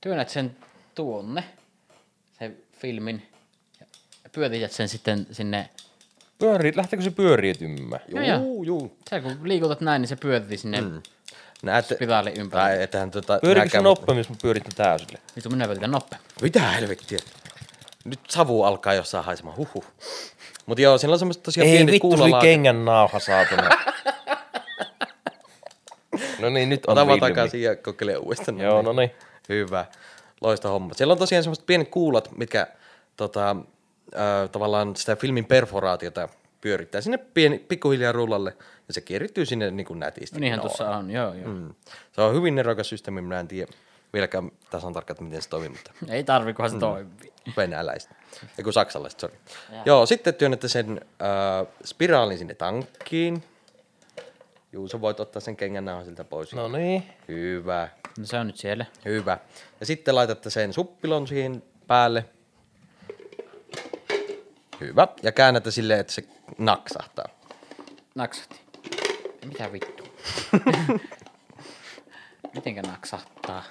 [0.00, 0.56] Työnnät sen
[0.94, 1.44] tuonne,
[2.38, 3.22] sen filmin,
[4.24, 5.68] ja pyörität sen sitten sinne.
[6.38, 8.02] Pyörii, lähteekö se pyöriytymään?
[8.08, 8.38] Joo, joo.
[8.38, 8.96] Juu, juu.
[9.10, 11.02] Se kun liikutat näin, niin se pyörii sinne mm.
[11.66, 12.74] Näette, spiraalin ympäri.
[12.74, 13.38] tai ettehän tota...
[13.42, 15.18] Pyöriikö se nopeammin, jos mä pyöritän täysille?
[15.36, 16.30] Vittu, minä pyöritän nopeammin.
[16.42, 17.18] Mitä helvettiä?
[18.04, 19.84] Nyt savu alkaa jossain haisemaan, huhhuh.
[20.66, 22.42] Mutta joo, siellä on semmoiset tosiaan Ei pienet vittu, se oli kuulalaat.
[22.42, 23.68] kengän nauha saatana.
[26.40, 28.60] no niin, nyt on Ota vaan takaisin ja kokeile uudestaan.
[28.60, 29.10] Joo, no niin.
[29.48, 29.84] Hyvä.
[30.40, 30.94] Loista homma.
[30.94, 32.66] Siellä on tosiaan semmoiset pienet kuulat, mitkä
[33.16, 36.28] tota, äh, tavallaan sitä filmin perforaatiota
[36.60, 38.56] pyörittää sinne pieni, pikkuhiljaa rullalle
[38.88, 40.36] ja se kierrittyy sinne niin kuin nätisti.
[40.36, 41.48] No niinhän tuossa on, joo, joo.
[41.48, 41.54] Mm.
[41.60, 41.74] Mm.
[42.12, 43.72] Se on hyvin nerokas systeemi, minä en tiedä
[44.12, 47.32] vieläkään tasan tarkkaan, miten se toimii, mutta Ei tarvi, kunhan se toimii.
[47.56, 48.14] venäläistä.
[48.58, 49.36] Eiku saksalaista, sorry.
[49.84, 53.42] Joo, sitten työnnätte sen äh, spiraalin sinne tankkiin.
[54.72, 56.54] Juuso, voit ottaa sen kengän nauhan siltä pois.
[56.54, 57.02] No niin.
[57.28, 57.88] Hyvä,
[58.18, 58.86] No se on nyt siellä.
[59.04, 59.38] hyvä.
[59.80, 62.24] Ja sitten laitatte sen suppilon siihen päälle.
[64.80, 65.08] Hyvä.
[65.22, 66.24] Ja käännätte silleen, että se
[66.58, 67.28] naksahtaa.
[68.14, 68.60] Naksahti.
[69.44, 70.04] Mitä vittu?
[72.54, 73.62] Mitenkä naksahtaa?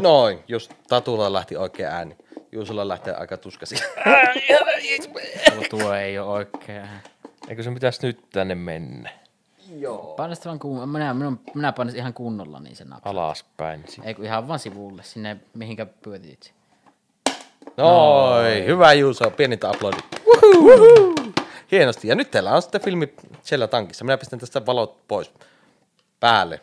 [0.00, 2.16] Noin, just Tatulla lähti oikea ääni.
[2.52, 3.74] Juusolla lähtee aika tuskasi.
[5.54, 6.88] Tuo, tuo ei ole oikein.
[7.48, 9.10] Eikö se pitäisi nyt tänne mennä?
[10.16, 10.88] Paina sitä vaan kun...
[10.88, 13.10] Minä, minä, minä painan ihan kunnolla niin se napsa.
[13.10, 13.84] Alaspäin.
[14.04, 16.42] Ei kun ihan vaan sivulle, sinne mihinkä pyöritit.
[16.42, 16.54] sen.
[17.76, 20.17] Noin, hyvä Juuso, pienit aplodit.
[20.42, 21.14] Uhuhu.
[21.72, 22.08] Hienosti.
[22.08, 24.04] Ja nyt teillä on sitten filmi siellä tankissa.
[24.04, 25.32] Minä pistän tästä valot pois
[26.20, 26.60] päälle.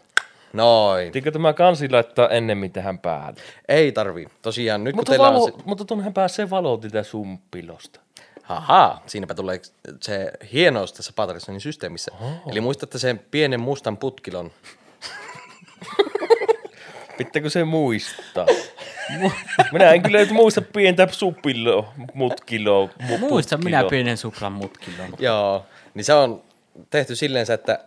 [0.53, 1.11] Noin.
[1.11, 3.41] Pitääkö tämä kansi laittaa ennemmin tähän päälle?
[3.67, 4.27] Ei tarvi.
[4.41, 5.57] Tosiaan nyt Mutta, kun teillä valo, on se...
[5.65, 7.99] mutta tuonnehän pääsee valo tätä sumpilosta.
[8.43, 9.61] Haha, siinäpä tulee
[10.01, 12.11] se hienous tässä Patresonin systeemissä.
[12.21, 12.31] Oh.
[12.51, 14.51] Eli muistatte sen pienen mustan putkilon.
[17.17, 18.45] Pitääkö se muistaa?
[19.71, 25.13] Minä en kyllä muista pientä supilo, mutkilo, mu, Muista minä pienen suplan mutkilon.
[25.19, 26.41] Joo, niin se on
[26.89, 27.79] tehty silleen, että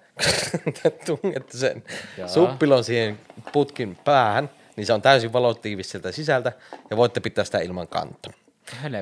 [0.83, 1.83] te tungette sen
[2.19, 2.29] Jaa.
[2.29, 3.19] suppilon siihen
[3.53, 6.53] putkin päähän, niin se on täysin valotiivis sieltä sisältä
[6.91, 8.31] ja voitte pitää sitä ilman kantta.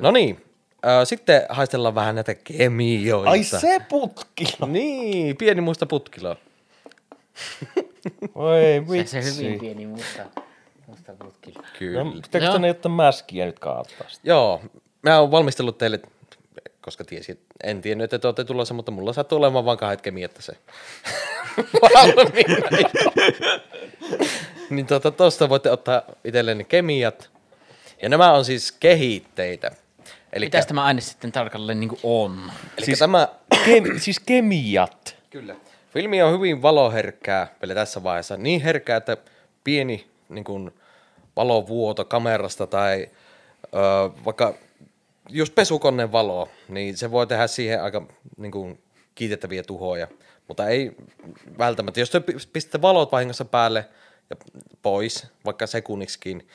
[0.00, 0.44] No niin,
[1.04, 3.30] sitten haistellaan vähän näitä kemioita.
[3.30, 4.66] Ai se putkilo.
[4.66, 6.36] Niin, pieni musta putkilo.
[8.34, 9.22] Oi Se, vitsi.
[9.22, 10.22] se hyvin pieni musta,
[11.18, 11.62] putkilo.
[11.78, 12.04] Kyllä.
[12.04, 14.08] No, pitääkö tänne jotain mäskiä nyt kaataa?
[14.08, 14.30] sitten?
[14.30, 14.60] Joo,
[15.02, 16.00] mä oon valmistellut teille,
[16.80, 20.30] koska tiesin, en tiennyt, että te olette tulossa, mutta mulla sattuu olemaan vaan kahdet kemiat
[20.38, 20.52] se.
[21.82, 22.68] Valmiina.
[24.70, 27.30] niin tota, tosta voitte ottaa itsellenne kemiat.
[28.02, 29.70] Ja nämä on siis kehitteitä.
[30.32, 32.52] Eli Mitäs tämä aine sitten tarkalleen niin on?
[32.74, 33.28] siis, Siis- tämä,
[33.64, 35.16] Kem, siis kemiat.
[35.30, 35.54] kyllä.
[35.92, 38.36] Filmi on hyvin valoherkkää vielä tässä vaiheessa.
[38.36, 39.16] Niin herkkää, että
[39.64, 40.70] pieni niin kuin,
[41.36, 43.08] valovuoto kamerasta tai
[43.64, 43.68] ö,
[44.24, 44.54] vaikka
[45.28, 48.82] just pesukoneen valo, niin se voi tehdä siihen aika niin kuin,
[49.14, 50.08] kiitettäviä tuhoja.
[50.48, 50.96] Mutta ei
[51.58, 52.00] välttämättä.
[52.00, 53.88] Jos te pi- pistätte valot vahingossa päälle
[54.30, 54.36] ja
[54.82, 56.48] pois, vaikka sekunniksikin,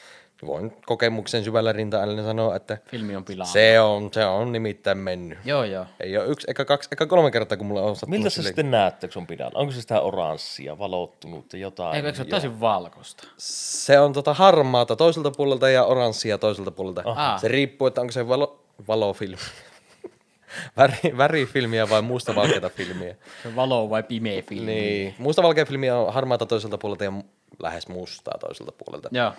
[0.45, 3.45] voin kokemuksen syvällä rinta sanoa, että Filmi on pilaa.
[3.47, 5.37] se on, se on nimittäin mennyt.
[5.45, 5.85] Joo, joo.
[5.99, 8.49] Ei ole yksi, eikä kaksi, eikä kolme kertaa, kun mulla on sattunut Miltä se silleen-
[8.49, 9.59] sitten näette, kun se on pidalla?
[9.59, 11.95] Onko se sitä oranssia, valottunutta, jotain?
[11.95, 13.27] Eikö se ole täysin valkoista?
[13.37, 17.01] Se on tota harmaata toiselta puolelta ja oranssia toiselta puolelta.
[17.05, 17.37] Aha.
[17.37, 19.37] Se riippuu, että onko se valo, valofilmi.
[20.77, 23.15] Väri, värifilmiä vai mustavalkeata filmiä.
[23.43, 24.65] Se valo vai pimeä filmi?
[24.65, 27.25] Niin, mustavalkea filmiä on harmaata toiselta puolelta ja mu-
[27.59, 29.09] lähes mustaa toiselta puolelta.
[29.11, 29.31] Joo.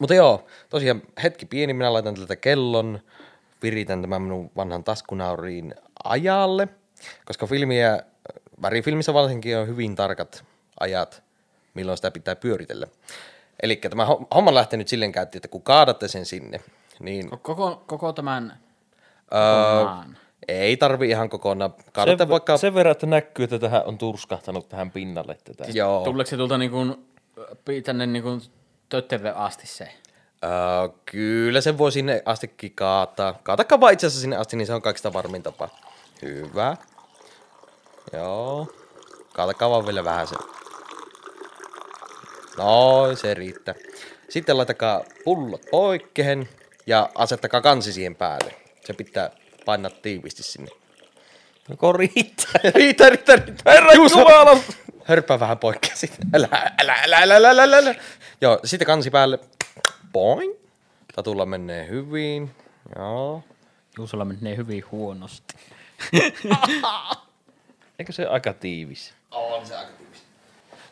[0.00, 3.00] Mutta joo, tosiaan hetki pieni, minä laitan tältä kellon,
[3.62, 5.74] viritän tämän minun vanhan taskunauriin
[6.04, 6.68] ajalle,
[7.24, 8.02] koska filmiä,
[8.62, 10.44] värifilmissä varsinkin on hyvin tarkat
[10.80, 11.22] ajat,
[11.74, 12.86] milloin sitä pitää pyöritellä.
[13.62, 16.60] Eli tämä hom- homma lähtee nyt silleen käytti, että kun kaadatte sen sinne,
[17.00, 18.58] niin Koko, koko tämän
[19.34, 20.16] öö, maan.
[20.48, 21.74] ei tarvi ihan kokonaan.
[21.92, 22.56] Kaadatte sen, vaikka...
[22.56, 25.64] sen verran, että näkyy, että tähän on turskahtanut tähän pinnalle tätä.
[25.72, 26.04] joo.
[26.04, 27.06] Tuleeko se tuolta niin kuin,
[27.84, 28.40] tänne niin kuin
[28.92, 29.88] tötterille asti se?
[30.44, 30.50] Öö,
[31.06, 33.40] kyllä se voi sinne astikin kaataa.
[33.42, 35.68] Kaatakaa vaan itse asiassa sinne asti, niin se on kaikista varmin tapa.
[36.22, 36.76] Hyvä.
[38.12, 38.68] Joo.
[39.32, 40.36] Kaatakaa vaan vielä vähän se.
[42.56, 43.74] Noin, se riittää.
[44.28, 46.48] Sitten laitakaa pullot poikkeen
[46.86, 48.54] ja asettakaa kansi siihen päälle.
[48.84, 49.30] Se pitää
[49.64, 50.70] painaa tiivisti sinne.
[51.68, 52.60] Joko riittää?
[52.74, 53.70] riitä, riitä, riitä.
[53.70, 54.58] Herra Jumala!
[55.04, 56.28] Hörppää vähän poikkeen sitten.
[56.34, 56.48] Älä,
[56.80, 57.94] älä, älä, älä, älä, älä, älä.
[58.42, 59.38] Joo, sitten kansi päälle.
[60.12, 60.54] Boing.
[61.14, 62.50] Tatulla menee hyvin.
[62.96, 63.42] Joo.
[63.98, 65.54] Juusolla menee hyvin huonosti.
[67.98, 69.14] Eikö se aika tiivis?
[69.30, 70.22] On se aika tiivis.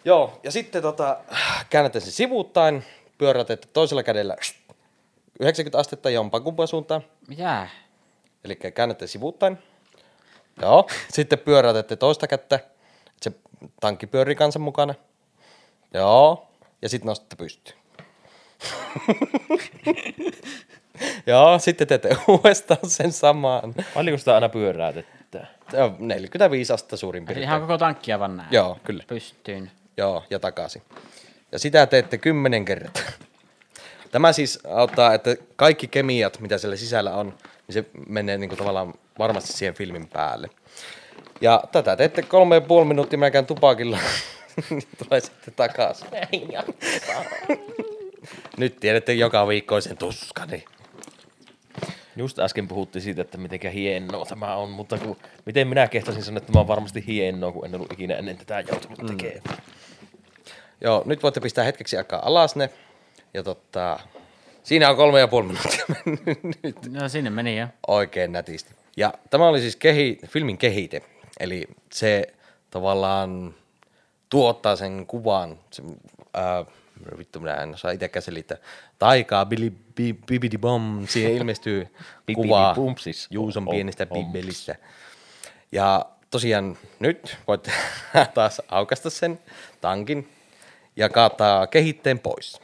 [0.04, 1.18] Joo, ja sitten tota,
[1.70, 2.84] käännätte sen sivuuttain,
[3.18, 4.36] pyörätette toisella kädellä
[5.40, 7.04] 90 astetta jompaan kumpaan suuntaan.
[7.28, 7.68] Mitä?
[8.44, 9.58] Eli käännätte sivuuttain.
[10.62, 12.70] Joo, sitten pyörätette toista kättä, että
[13.20, 13.32] se
[13.80, 14.94] tankki pyörii kanssa mukana.
[15.94, 16.49] Joo,
[16.82, 17.76] ja sitten nostatte pystyyn.
[21.26, 23.74] Joo, sitten teette uudestaan sen samaan.
[23.94, 24.48] Paljonko sitä aina
[25.84, 27.44] on 45 astetta suurin Eli piirtein.
[27.44, 28.48] ihan koko tankkia vaan näin.
[28.52, 29.04] Joo, kyllä.
[29.06, 29.70] Pystyyn.
[29.96, 30.82] Joo, ja takaisin.
[31.52, 33.02] Ja sitä teette kymmenen kertaa.
[34.10, 37.26] Tämä siis auttaa, että kaikki kemiat, mitä siellä sisällä on,
[37.66, 40.48] niin se menee niin kuin tavallaan varmasti siihen filmin päälle.
[41.40, 43.98] Ja tätä teette kolme ja puoli minuuttia, minä käyn tupakilla,
[45.04, 46.08] tulee sitten takaisin.
[48.56, 50.64] Nyt tiedätte joka viikkoisen tuskani.
[52.16, 56.38] Just äsken puhuttiin siitä, että miten hienoa tämä on, mutta kun, miten minä kehtasin sanoa,
[56.38, 59.62] että tämä on varmasti hienoa, kun en ollut ikinä ennen tätä joutunut tekemään.
[60.80, 62.70] Joo, nyt voitte pistää hetkeksi aikaa alas ne.
[63.34, 64.00] Ja totta,
[64.62, 66.92] siinä on kolme ja puoli minuuttia mennyt nyt.
[66.92, 67.66] No sinne meni jo.
[67.86, 68.74] oikein nätisti.
[68.96, 71.02] Ja tämä oli siis kehi, filmin kehite,
[71.40, 72.34] eli se
[72.70, 73.54] tavallaan
[74.30, 75.82] tuottaa sen kuvan, se,
[76.34, 76.64] ää,
[77.18, 78.58] vittu minä en osaa itsekään selittää,
[78.98, 81.94] taikaa, bili, bi, bibidi bom, siihen ilmestyy
[82.34, 83.26] kuva siis.
[83.30, 84.76] Juuson pienestä bibelistä.
[85.72, 87.72] Ja tosiaan nyt voitte
[88.34, 89.38] taas aukasta sen
[89.80, 90.28] tankin
[90.96, 92.60] ja kaataa kehitteen pois.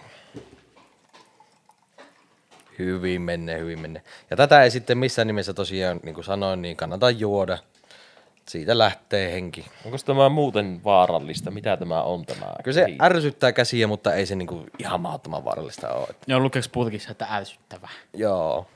[2.79, 4.03] Hyvin menee, hyvin menee.
[4.31, 7.59] Ja tätä ei sitten missään nimessä tosiaan, niin kuin sanoin, niin kannata juoda.
[8.49, 9.67] Siitä lähtee henki.
[9.85, 11.51] Onko tämä muuten vaarallista?
[11.51, 12.47] Mitä tämä on tämä?
[12.65, 12.99] Kyllä se kehi?
[13.03, 16.07] ärsyttää käsiä, mutta ei se niinku ihan mahdottoman vaarallista ole.
[16.27, 17.89] Joo, lukeeko putkissa, että ärsyttävä.
[18.15, 18.67] joo.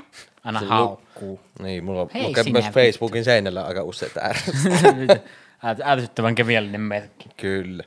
[0.44, 1.40] Aina Se lu- haukkuu.
[1.62, 5.16] Niin, mulla Hei, lukee sinä myös Facebookin seinällä aika usein, että ärsyttää.
[5.74, 7.28] Ärt- Ärsyttävän keviallinen merkki.
[7.36, 7.84] Kyllä.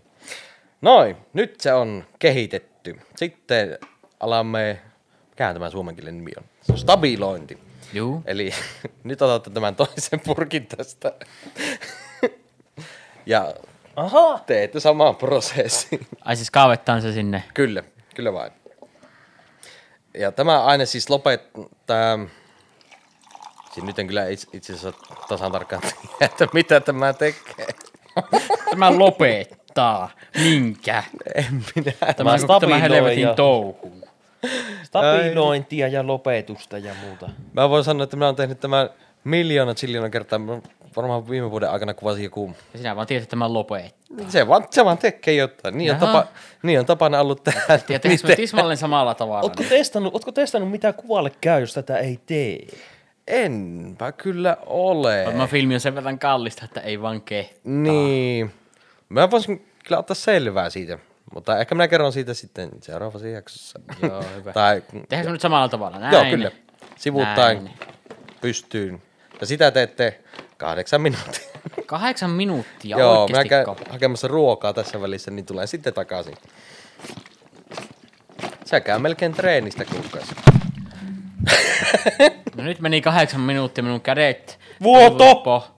[0.82, 3.00] Noin, nyt se on kehitetty.
[3.15, 3.78] Sitten
[4.19, 4.82] alamme,
[5.30, 6.32] mikähän tämä suomenkielinen nimi
[6.72, 7.58] on stabilointi.
[7.94, 8.24] Juu.
[8.26, 8.52] Eli
[9.04, 11.14] nyt otatte tämän toisen purkin tästä.
[13.26, 13.54] ja
[13.96, 14.40] Aha!
[14.46, 16.08] teette saman prosessin.
[16.26, 17.44] Ai siis kaavettaan se sinne.
[17.54, 17.84] kyllä,
[18.16, 18.52] kyllä vain.
[20.14, 22.20] Ja tämä aine siis lopettaa...
[23.74, 27.68] Siis nyt en kyllä itse, itse asiassa tasan tarkkaan tiedä, että mitä tämä tekee.
[28.70, 30.10] Tämä lopettaa.
[30.40, 31.04] Minkä?
[31.36, 31.92] En minä.
[32.14, 34.03] Tämä, Tämä helvetin ja- touhu.
[34.84, 37.30] Stabilointia ja lopetusta ja muuta.
[37.54, 38.90] Mä voin sanoa, että minä olen tehnyt tämän
[39.24, 40.40] miljoona chiljoona kertaa.
[40.40, 40.62] Mä
[40.96, 42.56] varmaan viime vuoden aikana kuvasin joku...
[42.74, 44.30] Ja sinä vaan tiedät, että tämä lopettaa.
[44.30, 45.78] Se vaan, se vaan tekee jotain.
[45.78, 46.06] Niin on, Jaha.
[46.06, 46.28] tapa,
[46.64, 47.62] niin on tapana ollut tehdä.
[47.70, 49.42] Ja tehdäänkö me tismalleen samalla tavalla?
[49.42, 49.70] Ootko Niin?
[49.70, 52.60] testannut, ootko testannut mitä kuvalle käy, jos tätä ei tee?
[53.28, 55.26] Enpä kyllä ole.
[55.36, 57.62] Mä filmi on sen verran kallista, että ei vaan kehtaa.
[57.64, 58.52] Niin.
[59.10, 61.00] Mä voisin kyllä ottaa selvää siitä.
[61.34, 63.80] Mutta ehkä minä kerron siitä sitten seuraavassa jaksossa.
[64.02, 64.54] Joo, hyvä.
[64.54, 66.00] tai, Tehdäänkö nyt samalla tavalla?
[66.00, 66.13] Näin.
[66.13, 66.52] joo, kyllä.
[66.96, 67.78] Sivuuttain Näin.
[68.41, 69.02] pystyyn.
[69.41, 70.19] Ja sitä teette
[70.58, 71.50] kahdeksan minuuttia.
[71.86, 76.36] Kahdeksan minuuttia Joo, minä käyn hakemassa ruokaa tässä välissä, niin tulen sitten takaisin.
[78.65, 80.36] Se käy melkein treenistä kuukausi.
[82.56, 84.60] No nyt meni kahdeksan minuuttia minun kädet.
[84.84, 85.26] Vuoto!
[85.26, 85.73] Loppo.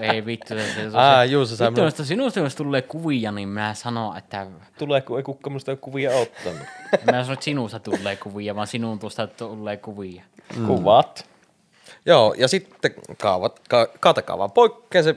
[0.00, 0.48] Ei vittu.
[0.48, 4.16] Se, se, Aa, juu, se sai vittu, jos sinusta jos tulee kuvia, niin mä sanon,
[4.16, 4.46] että...
[4.78, 6.62] Tuleeko ei kukaan musta kuvia ottanut?
[7.10, 10.22] Mä en sano, että sinusta tulee kuvia, vaan sinun tuosta tulee kuvia.
[10.56, 10.66] Mm.
[10.66, 11.26] Kuvat.
[12.06, 15.16] Joo, ja sitten kaavat, ka, kaatakaa vaan poikkea se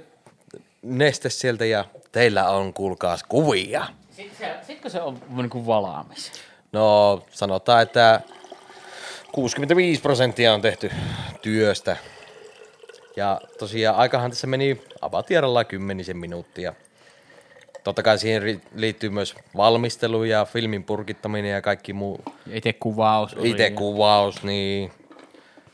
[0.82, 3.86] neste sieltä ja teillä on, kuulkaas, kuvia.
[4.12, 6.32] Sitten se, sit kun se on niin kuin valaamis.
[6.72, 8.22] No, sanotaan, että
[9.32, 10.92] 65 prosenttia on tehty
[11.42, 11.98] työstä.
[13.18, 16.74] Ja tosiaan aikahan tässä meni avatieralla kymmenisen minuuttia.
[17.84, 23.36] Totta kai siihen liittyy myös valmistelu ja filmin purkittaminen ja kaikki muu, itse kuvaus.
[23.44, 24.92] itse ja- kuvaus, niin,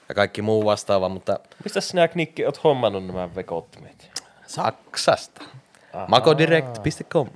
[0.10, 4.12] ja kaikki muu vastaava, mutta Mistä sinä, Knikki, oot hommannut nämä vekottimet?
[4.48, 5.42] Saksasta.
[6.08, 7.30] Makodirect.com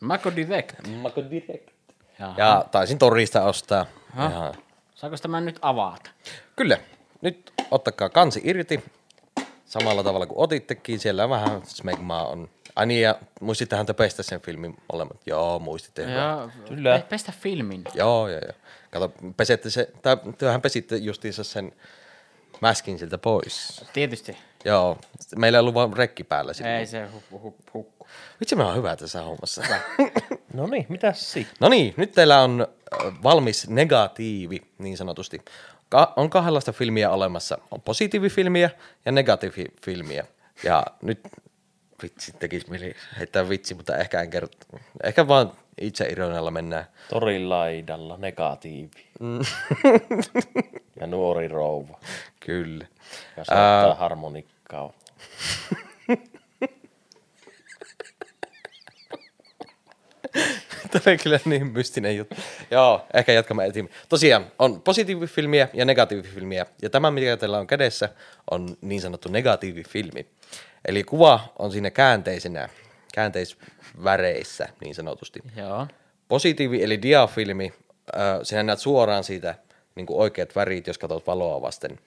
[0.00, 0.74] Mako Direct.
[1.02, 1.70] Makodirect.
[2.18, 2.34] Jaha.
[2.36, 3.86] Ja taisin torista ostaa.
[4.16, 4.28] Aha.
[4.30, 4.54] Ihan.
[4.94, 6.10] Saako tämä nyt avata?
[6.56, 6.78] Kyllä.
[7.20, 8.84] Nyt ottakaa kansi irti.
[9.78, 10.98] Samalla tavalla kuin otittekin.
[11.00, 12.48] Siellä vähän smegmaa on.
[12.76, 15.16] Ai niin, ja muistittehan te pestä sen filmin molemmat.
[15.26, 16.02] Joo, muistitte.
[16.02, 16.98] Ja, Kyllä.
[16.98, 17.84] pe- Pestä filmin.
[17.94, 18.52] Joo, joo, joo.
[18.90, 21.72] Kato, pesette se, tai työhän pesitte justiinsa sen
[22.60, 23.84] mäskin siltä pois.
[23.92, 24.36] Tietysti.
[24.64, 24.98] Joo,
[25.36, 26.76] meillä ei ollut vaan rekki päällä silloin.
[26.76, 27.40] Ei se hukku.
[27.40, 28.06] hukku, hukku.
[28.40, 29.62] Vitsi, mä oon hyvä tässä hommassa.
[30.54, 31.56] No niin, mitäs sitten?
[31.60, 32.66] No niin, nyt teillä on
[33.22, 35.42] valmis negatiivi, niin sanotusti.
[35.94, 37.58] Ka- on kahdenlaista filmiä olemassa.
[37.70, 38.70] On positiivifilmiä
[39.04, 40.26] ja negatiivifilmiä.
[40.64, 41.20] Ja nyt
[42.02, 44.48] vitsi tekisi mieli heittää vitsi, mutta ehkä en kerro.
[45.04, 46.84] Ehkä vaan itse ironialla mennään.
[47.08, 49.06] Torin laidalla negatiivi.
[51.00, 51.98] ja nuori rouva.
[52.40, 52.86] Kyllä.
[53.36, 54.92] Ja soittaa harmonikkaa.
[61.02, 62.36] Tämä kyllä niin mystinen juttu.
[62.70, 64.00] Joo, ehkä jatkamme eteenpäin.
[64.08, 66.66] Tosiaan, on positiivifilmiä ja negatiivifilmiä.
[66.82, 68.08] Ja tämä, mikä teillä on kädessä,
[68.50, 70.26] on niin sanottu negatiivifilmi.
[70.84, 72.68] Eli kuva on siinä käänteisenä,
[73.14, 75.40] käänteisväreissä niin sanotusti.
[75.56, 75.86] Joo.
[76.28, 77.72] Positiivi eli diafilmi,
[78.16, 79.54] äh, sinä näet suoraan siitä
[79.94, 81.98] niin kuin oikeat värit, jos katsot valoa vasten.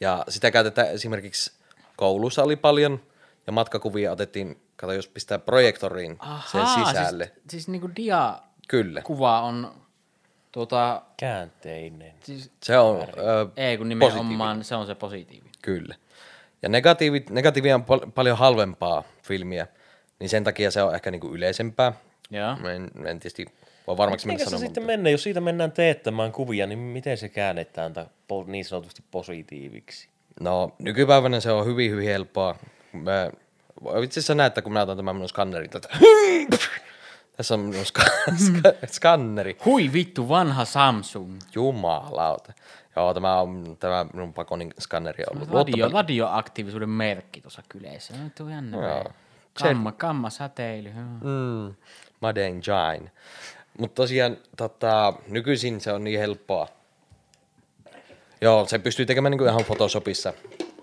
[0.00, 1.52] Ja sitä käytetään esimerkiksi
[1.96, 3.00] koulussa oli paljon,
[3.46, 6.18] ja matkakuvia otettiin, kato jos pistää projektoriin
[6.52, 7.24] sen sisälle.
[7.24, 9.72] Siis, siis niinku dia Kyllä, kuva on
[10.52, 12.12] tuota, Käänteinen.
[12.22, 15.50] siis, se on ö, ei kun nimenomaan se on se positiivi.
[15.62, 15.94] Kyllä.
[16.62, 19.66] Ja negatiivi, negatiivia on pal- paljon halvempaa filmiä,
[20.18, 21.92] niin sen takia se on ehkä niinku yleisempää.
[22.30, 22.56] Joo.
[22.56, 23.46] Mä en, en tietysti
[23.86, 24.60] voi varmaksi mennä sanomaan.
[24.66, 27.94] sitten mennä, jos siitä mennään teettämään kuvia, niin miten se käännetään
[28.32, 30.08] po- niin sanotusti positiiviksi?
[30.40, 32.54] No, nykypäivänä se on hyvin, hyvin helppoa.
[32.92, 33.30] Mä,
[34.02, 35.88] itse asiassa näette, kun mä otan tämän minun skannerin tätä.
[37.36, 39.56] Tässä on minun ska- ska- skanneri.
[39.64, 41.38] Hui vittu, vanha Samsung.
[41.54, 42.52] Jumalauta.
[42.96, 45.50] Joo, tämä on tämä minun pakonin skanneri on ollut.
[45.54, 48.14] Radio, radioaktiivisuuden merkki tuossa kyleissä.
[48.16, 48.76] No, tuo jännä.
[48.76, 49.04] Joo.
[49.62, 50.90] Kamma, kamma, säteily.
[51.20, 51.74] Mm,
[52.20, 53.10] Made in China.
[53.78, 56.68] Mutta tosiaan tota, nykyisin se on niin helppoa.
[58.40, 60.32] Joo, se pystyy tekemään niinku ihan Photoshopissa.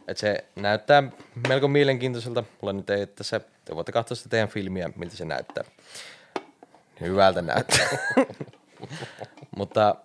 [0.08, 1.04] Että se näyttää
[1.48, 2.44] melko mielenkiintoiselta.
[2.62, 5.64] Mulla nyt ei tässä, te voitte katsoa sitä teidän filmiä, miltä se näyttää.
[7.02, 7.88] Hyvältä näyttää.
[9.58, 9.96] Mutta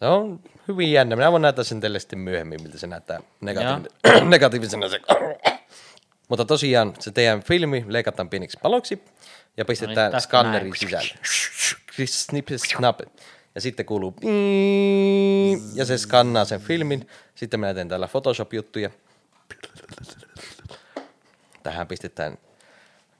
[0.00, 1.16] se on hyvin jännä.
[1.16, 4.88] Minä voin näyttää sen teille sitten myöhemmin, miltä se näyttää negatiivi- negatiivisena.
[4.88, 5.00] Se.
[6.28, 9.02] Mutta tosiaan se teidän filmi leikataan pieniksi paloiksi
[9.56, 10.76] ja pistetään No niin, näin.
[10.76, 11.14] sisälle.
[12.06, 13.00] Snip, snap.
[13.56, 14.14] Ja sitten kuuluu
[15.74, 17.08] ja se skannaa sen filmin.
[17.34, 18.90] Sitten minä teen täällä Photoshop-juttuja.
[21.62, 22.38] Tähän pistetään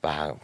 [0.03, 0.41] vähän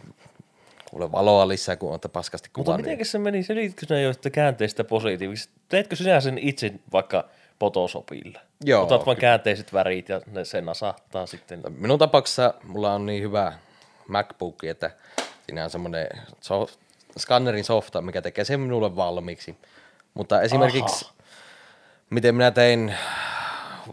[0.90, 2.90] kuule valoa lisää, kun olette paskasti Mutta kuvannut.
[2.90, 3.42] miten se meni?
[3.42, 5.54] Selitkö sinä jo että käänteistä positiivisesti?
[5.68, 7.28] Teetkö sinä sen itse vaikka
[7.58, 8.40] Photoshopilla?
[8.64, 11.62] Joo, Otat vain käänteiset värit ja ne sen nasahtaa sitten.
[11.78, 13.52] Minun tapauksessa mulla on niin hyvä
[14.08, 14.90] MacBook, että
[15.46, 16.08] siinä on semmoinen
[16.40, 16.70] so-
[17.18, 19.56] skannerin softa, mikä tekee sen minulle valmiiksi.
[20.14, 21.14] Mutta esimerkiksi, Aha.
[22.10, 22.94] miten minä tein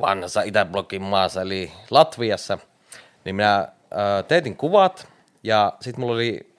[0.02, 2.58] vanhassa Itäblogin maassa, eli Latviassa,
[3.26, 3.68] niin minä äh,
[4.28, 5.08] teetin kuvat
[5.44, 6.54] ja sitten mulla oli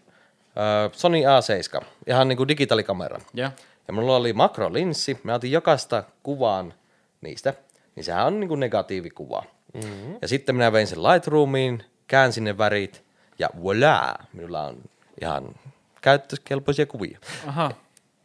[0.47, 3.21] äh, Sony A7, ihan niin kuin digitaalikamera.
[3.35, 3.51] Joo.
[3.89, 6.75] Ja mulla oli makrolinssi, mä otin jokaista kuvaan
[7.21, 7.55] niistä,
[7.97, 9.45] niin sehän on niinku negatiivikuva.
[9.75, 10.19] Mm-hmm.
[10.23, 13.05] Ja sitten minä vein sen Lightroomiin, käänsin ne värit
[13.39, 14.83] ja voilà, minulla on
[15.21, 15.55] ihan
[16.01, 17.19] käyttökelpoisia kuvia.
[17.47, 17.73] Aha.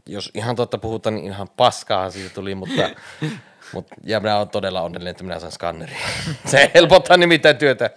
[0.07, 2.89] Jos ihan totta puhutaan, niin ihan paskaahan siitä tuli, mutta,
[3.73, 5.97] mutta ja minä olen todella onnellinen, että minä saan skannerin.
[6.45, 7.89] Se helpottaa nimittäin työtä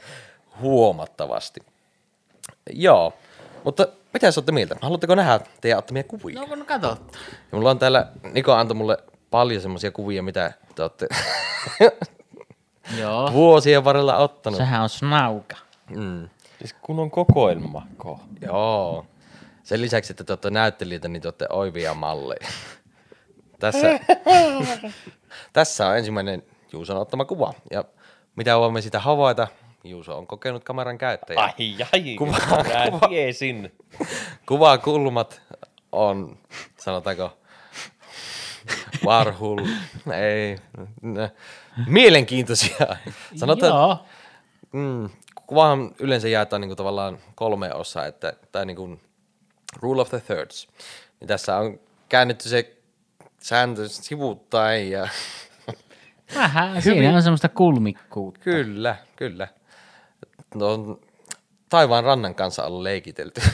[0.60, 1.60] huomattavasti.
[2.72, 3.12] Joo,
[3.64, 4.76] mutta mitä olette mieltä?
[4.80, 6.40] Haluatteko nähdä teidän ottamia kuvia?
[6.40, 6.98] No, no kato.
[7.52, 8.98] Ja mulla on täällä, Niko antoi mulle
[9.30, 11.08] paljon semmoisia kuvia, mitä te olette
[12.98, 13.32] Joo.
[13.32, 14.56] vuosien varrella ottanut.
[14.56, 15.56] Sehän on snauka.
[15.96, 16.28] Mm.
[16.58, 17.86] Siis kun on kokoelma.
[17.96, 18.20] Ko.
[18.40, 19.06] Joo.
[19.62, 22.48] Sen lisäksi, että te olette näyttelijöitä, niin te olette oivia malleja.
[23.60, 24.00] Tässä,
[25.52, 26.42] tässä on ensimmäinen
[26.72, 27.54] Juuson ottama kuva.
[27.70, 27.84] Ja
[28.36, 29.48] mitä voimme sitä havaita?
[29.84, 31.40] Juuso on kokenut kameran käyttäjä.
[31.40, 32.38] Ai ai, Kuva-
[32.90, 33.72] kuva- tiesin.
[34.48, 35.42] Kuvakulmat
[35.92, 36.38] on,
[36.76, 37.38] sanotaanko,
[39.04, 39.58] varhul,
[40.14, 40.56] ei,
[41.02, 41.30] nä-
[41.86, 42.86] mielenkiintoisia.
[43.36, 43.98] Sanotaan, Joo.
[44.72, 45.10] mm,
[45.46, 48.98] kuvahan yleensä jaetaan niinku tavallaan kolme osaa, että tai niinku
[49.76, 50.68] rule of the thirds.
[51.20, 52.76] Niin tässä on käännetty se
[53.38, 55.08] sääntö sivuuttain ja
[56.34, 56.82] Vähän.
[56.82, 58.40] Siinä on semmoista kulmikkuutta.
[58.40, 59.48] kyllä, kyllä.
[60.54, 61.00] No,
[61.68, 63.40] taivaan rannan kanssa on leikitelty.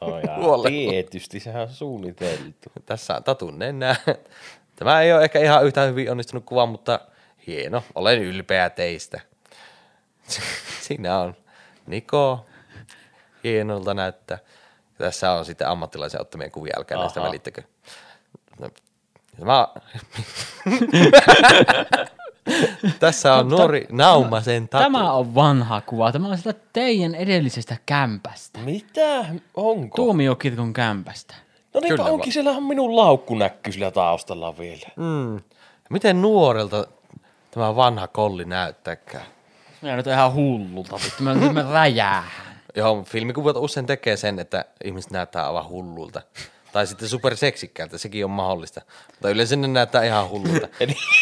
[0.00, 0.18] Oh,
[0.64, 2.72] ja tietysti, sehän on suunniteltu.
[2.86, 3.96] Tässä on tatun nenä.
[4.76, 7.00] Tämä ei ole ehkä ihan yhtä hyvin onnistunut kuva, mutta
[7.46, 7.84] hieno.
[7.94, 9.20] Olen ylpeä teistä.
[10.86, 11.36] Siinä on
[11.86, 12.46] Niko.
[13.44, 14.38] Hienolta näyttää.
[14.98, 17.62] Tässä on sitten ammattilaisen ottamien kuvia, älkää näistä välittäkö.
[18.58, 18.68] No,
[19.44, 19.68] Mä...
[23.00, 24.84] Tässä on nuori Naumasen tatu.
[24.84, 26.12] Tämä on vanha kuva.
[26.12, 28.58] Tämä on sitä teidän edellisestä kämpästä.
[28.58, 29.24] Mitä?
[29.54, 29.96] Onko?
[29.96, 31.34] Tuomiokirkon kämpästä.
[31.74, 34.88] no niinpä Kyllä onkin, siellä on minun laukku näkyy sillä taustalla vielä.
[34.96, 35.40] Mm.
[35.90, 36.86] Miten nuorelta
[37.50, 39.26] tämä vanha kolli näyttääkään?
[39.82, 41.22] Minä nyt ihan hullulta, vittu.
[41.22, 42.24] Mä mä räjään.
[42.74, 46.22] Joo, filmikuvat usein tekee sen, että ihmiset näyttää aivan hullulta.
[46.72, 48.80] Tai sitten superseksikkäältä, sekin on mahdollista.
[49.10, 50.68] Mutta yleensä ne näyttää ihan hullulta.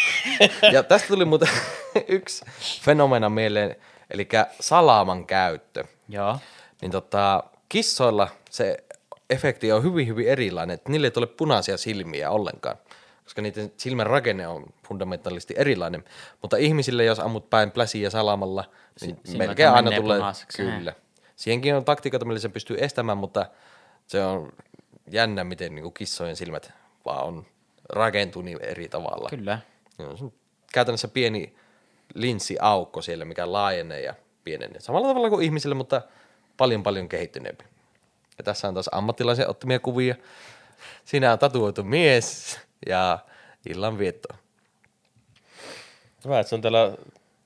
[0.73, 1.49] ja tästä tuli muuten
[2.09, 2.45] yksi
[2.83, 3.77] fenomena mieleen,
[4.11, 4.29] eli
[4.61, 5.85] salaman käyttö.
[6.09, 6.39] Joo.
[6.83, 8.85] Niin tota, kissoilla se
[9.31, 12.77] efekti on hyvin, hyvin erilainen, että niille ei tule punaisia silmiä ollenkaan,
[13.25, 16.05] koska niiden silmän rakenne on fundamentaalisti erilainen.
[16.43, 18.65] Mutta ihmisille, jos ammut päin pläsiä salamalla,
[19.01, 20.93] niin silmät melkein aina tulee, punaiseksi, kyllä.
[21.41, 23.47] Siihenkin on taktiikoita, millä se pystyy estämään, mutta
[24.07, 24.53] se on
[25.11, 26.73] jännä, miten niin kissojen silmät
[27.05, 27.47] vaan on
[27.89, 29.29] rakentunut niin eri tavalla.
[29.29, 29.59] Kyllä.
[29.99, 30.33] Joo, se on
[30.73, 31.55] käytännössä pieni
[32.15, 34.81] linssiaukko siellä, mikä laajenee ja pienenee.
[34.81, 36.03] Samalla tavalla kuin ihmisille, mutta
[36.57, 37.65] paljon paljon kehittyneempi.
[38.39, 40.15] Ja tässä on taas ammattilaisen ottamia kuvia.
[41.05, 43.19] Siinä on tatuoitu mies ja
[43.69, 44.29] illanvietto.
[46.25, 46.97] Hyvä, että se on täällä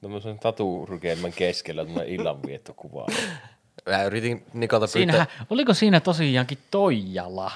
[0.01, 3.07] tämmöisen taturykelmän keskellä tämmöinen illanviettokuva.
[3.91, 5.47] Mä yritin Nikolta Siinähän, pyytää.
[5.51, 7.51] oliko siinä tosiaankin Toijala?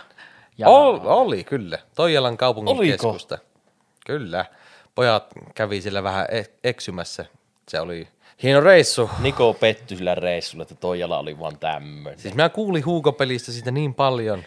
[0.59, 1.79] Ja Ol, oli, kyllä.
[1.95, 2.93] Toijalan kaupungin Oliko?
[2.93, 3.39] keskusta.
[4.07, 4.45] Kyllä.
[4.95, 7.25] Pojat kävi siellä vähän e- eksymässä.
[7.69, 8.09] Se oli
[8.43, 9.11] hieno reissu.
[9.19, 12.19] Niko pettyi sillä reissulla, että Toijala oli vaan tämmöinen.
[12.21, 14.43] Siis mä kuulin Huuko-pelistä siitä niin paljon.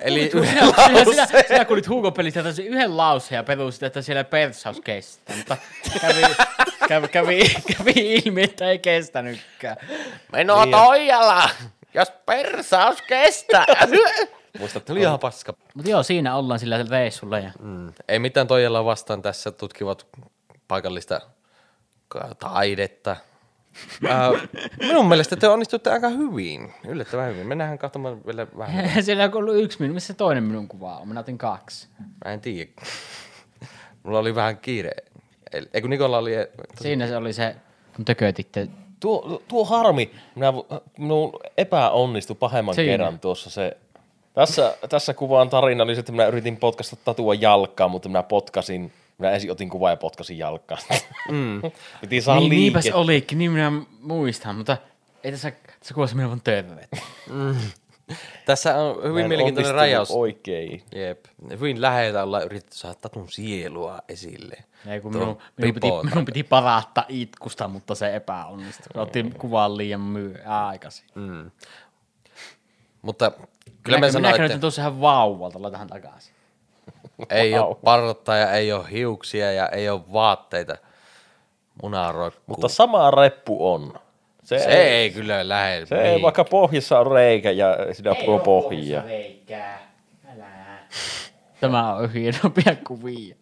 [0.00, 0.52] Eli Sinä,
[1.04, 5.36] sinä, sinä, sinä kuulit Hugo pelistä täysin yhden lauseen ja perusit, että siellä persaus kestää,
[5.36, 5.56] mutta
[6.00, 6.22] kävi,
[6.88, 7.92] kävi, kävi, kävi
[8.24, 9.76] ilmi, että ei kestänytkään.
[10.32, 11.48] Meno Toijala,
[11.94, 13.64] jos persaus kestää.
[14.58, 15.54] Muistat, Tuli ihan paska.
[15.74, 17.92] Mutta joo, siinä ollaan sillä reissulla ja Mm.
[18.08, 20.06] Ei mitään Toijalaa vastaan tässä tutkivat
[20.68, 21.20] paikallista
[22.08, 23.16] ka- taidetta.
[24.08, 24.30] Ää,
[24.80, 27.46] minun mielestä te onnistutte aika hyvin, yllättävän hyvin.
[27.46, 28.90] Mennään katsomaan vielä vähän.
[29.04, 31.08] Siellä on ollut yksi minun, missä se toinen minun kuva on?
[31.08, 31.88] Minä otin kaksi.
[32.24, 32.70] Mä en tiedä.
[34.02, 34.90] Mulla oli vähän kiire.
[35.52, 36.32] El- Eikö Nikola oli...
[36.80, 37.56] Siinä se oli se,
[37.96, 38.68] kun tökötitte.
[39.00, 40.52] Tuo, tuo harmi, minä,
[40.98, 42.74] minun epäonnistui pahemman.
[42.74, 42.90] Siinä.
[42.90, 43.76] kerran tuossa se.
[44.34, 48.92] Tässä, tässä kuvaan tarina oli se, että minä yritin potkasta tatua jalkaa, mutta minä potkasin,
[49.18, 50.78] minä ensin otin kuvaa ja potkasin jalkaa.
[51.30, 51.62] Mm.
[52.00, 52.96] Piti saada Niin, niinpäs liike.
[52.98, 54.76] olikin, niin minä muistan, mutta
[55.24, 56.90] ei tässä, tässä kuvassa minä vaan tövet.
[58.46, 60.10] Tässä on Mä hyvin en mielenkiintoinen rajaus.
[60.10, 60.82] Oikein.
[60.94, 61.24] Jep.
[61.50, 64.56] Hyvin läheltä ollaan yritetty saada tatun sielua esille.
[64.86, 68.86] Ei, kun minun, minun, piti, minun piti parattaa itkusta, mutta se epäonnistui.
[68.94, 71.06] Mä Otin kuvan liian myö, aikaisin.
[71.14, 71.50] Mm.
[73.02, 73.46] Mutta kyllä
[73.86, 76.34] Minä, me minä sanoin, näytän että tuossa ihan vauvalta, laitahan takaisin.
[77.30, 77.60] Ei Wow.
[77.68, 80.76] ole partaa ja ei ole hiuksia ja ei ole vaatteita.
[81.82, 82.42] Munaroikku.
[82.46, 83.94] Mutta sama reppu on.
[84.44, 85.86] Se, se ei kyllä lähde.
[85.86, 89.02] se ei, vaikka pohjassa on reikä ja siinä on pohjia.
[91.60, 93.36] Tämä on hienompia kuvia.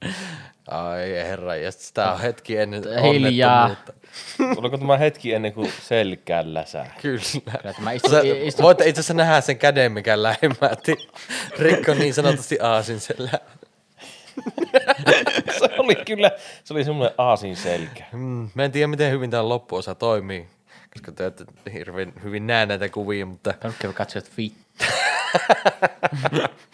[0.69, 3.63] Ai herra, ja sit sitä on hetki ennen Hiljaa.
[3.65, 4.61] onnettomuutta.
[4.61, 6.95] Oliko tämä hetki ennen kuin selkään läsää?
[7.03, 7.21] Kyllä.
[7.63, 11.09] Kyllä tämä istui, Sä, istui, voitte itse asiassa nähdä sen käden, mikä lähimäti.
[11.59, 13.39] Rikko niin sanotusti aasin sellä.
[15.59, 16.31] se oli kyllä,
[16.65, 18.05] se oli semmoinen aasin selkä.
[18.13, 20.49] Mm, mä en tiedä, miten hyvin tämä loppuosa toimii,
[20.93, 24.85] koska te ette hirveän hyvin näe näitä kuvia, mutta Pelkkä katsojat vittu.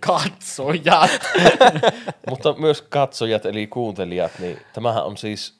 [0.00, 1.20] Katsojat.
[2.30, 5.54] Mutta myös katsojat eli kuuntelijat, niin tämähän on siis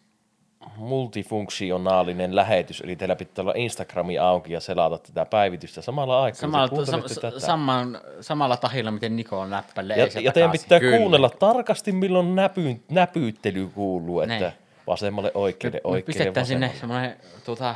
[0.76, 6.40] multifunktionaalinen lähetys, eli teillä pitää olla Instagrami auki ja selata tätä päivitystä samalla aikaa.
[6.40, 7.02] Samalla, sam,
[7.38, 9.96] saman, samalla tahilla, miten Niko on näppäilee.
[9.96, 10.96] ja, ja teidän pitää Kyllä.
[10.96, 14.52] kuunnella tarkasti, milloin näpy, näpyyttely kuuluu, että Niin.
[14.86, 17.74] vasemmalle oikealle, Me oikealle pistetään sinne semmoinen tuota,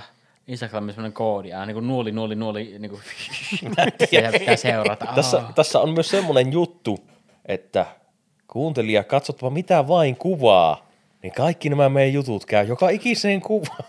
[0.49, 3.03] Instagramin semmoinen koodi, aina niin kuin nuoli, nuoli, nuoli, niin kuin
[3.61, 5.07] pitää seurata.
[5.15, 6.99] Tässä, tässä on myös semmoinen juttu,
[7.47, 7.87] että
[8.49, 10.90] kuuntelija, katsotpa mitä vain kuvaa,
[11.23, 13.85] niin kaikki nämä meidän jutut käy joka ikiseen kuvaan.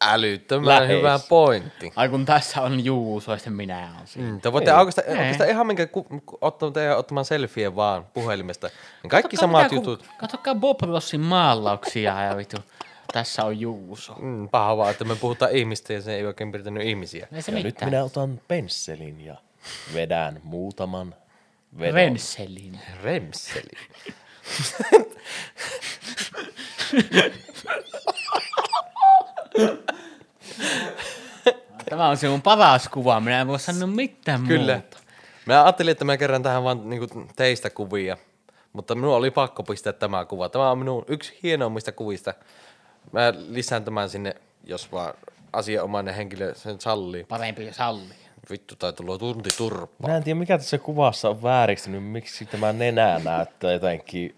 [0.00, 0.98] älyttömän Lähes.
[0.98, 1.92] hyvä pointti.
[1.96, 4.28] Ai kun tässä on Juuso ja sitten minä on siinä.
[4.30, 5.18] Mm, te voitte oikeastaan, Ei.
[5.18, 8.70] oikeastaan ihan minkä ku, ku- ottamaan, teidän ottamaan selfie vaan puhelimesta.
[9.02, 10.06] Niin kaikki Katsokaa samat mitä jutut.
[10.18, 12.56] Katsokaa Bob Rossin maalauksia ja vittu.
[13.12, 14.14] Tässä on Juuso.
[14.18, 17.28] Mm, paha vaan, että me puhutaan ihmistä ja se ei oikein piirtänyt ihmisiä.
[17.32, 19.34] Ei se Ja nyt minä otan pensselin ja
[19.94, 21.14] vedän muutaman
[21.78, 21.94] vedon.
[21.94, 22.80] Renselin.
[23.02, 23.70] Remseli.
[31.90, 34.72] Tämä on sinun paras kuva, minä en voi sanoa mitään Kyllä.
[34.72, 34.98] muuta.
[35.46, 38.16] Mä ajattelin, että mä kerran tähän vaan niinku teistä kuvia,
[38.72, 40.48] mutta minun oli pakko pistää tämä kuva.
[40.48, 42.34] Tämä on minun yksi hienoimmista kuvista.
[43.12, 44.34] Mä lisään tämän sinne,
[44.64, 45.14] jos vaan
[45.52, 47.24] asianomainen henkilö sen sallii.
[47.24, 48.21] Parempi jos salli.
[48.50, 50.08] Vittu, tai tulla tunti turpaa.
[50.10, 54.34] Mä en tiedä, mikä tässä kuvassa on vääristynyt, miksi tämä nenä näyttää jotenkin.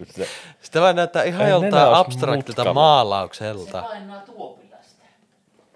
[0.63, 3.83] Sitä vaan näyttää ihan joltain abstraktilta maalaukselta.
[3.83, 5.05] Painaa tuopilasta.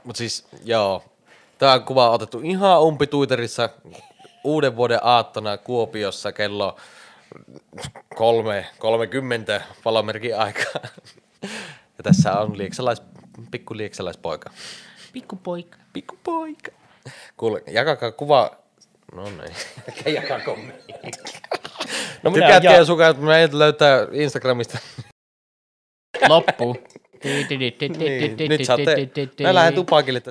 [0.04, 1.04] Mutta siis, joo.
[1.58, 3.68] Tämä kuva on otettu ihan umpituiterissa
[4.44, 6.76] uuden vuoden aattona Kuopiossa kello
[8.14, 10.82] kolme, 30 palomerkin aikaa.
[11.98, 13.02] Ja tässä on lieksalais,
[13.50, 14.50] pikku lieksalaispoika.
[15.12, 15.78] Pikkupoika.
[15.92, 16.77] Pikkupoika.
[17.36, 18.50] Kuule, jakakaa kuva.
[19.14, 20.14] No niin.
[20.14, 20.92] Jakaa kommentti.
[22.22, 24.78] No minä Tykkäätkö ja- ja sukat, meidät löytää Instagramista.
[26.28, 26.76] Loppu.
[27.98, 29.08] niin, nyt saatte,
[29.42, 30.26] mä lähden tupakille tästä.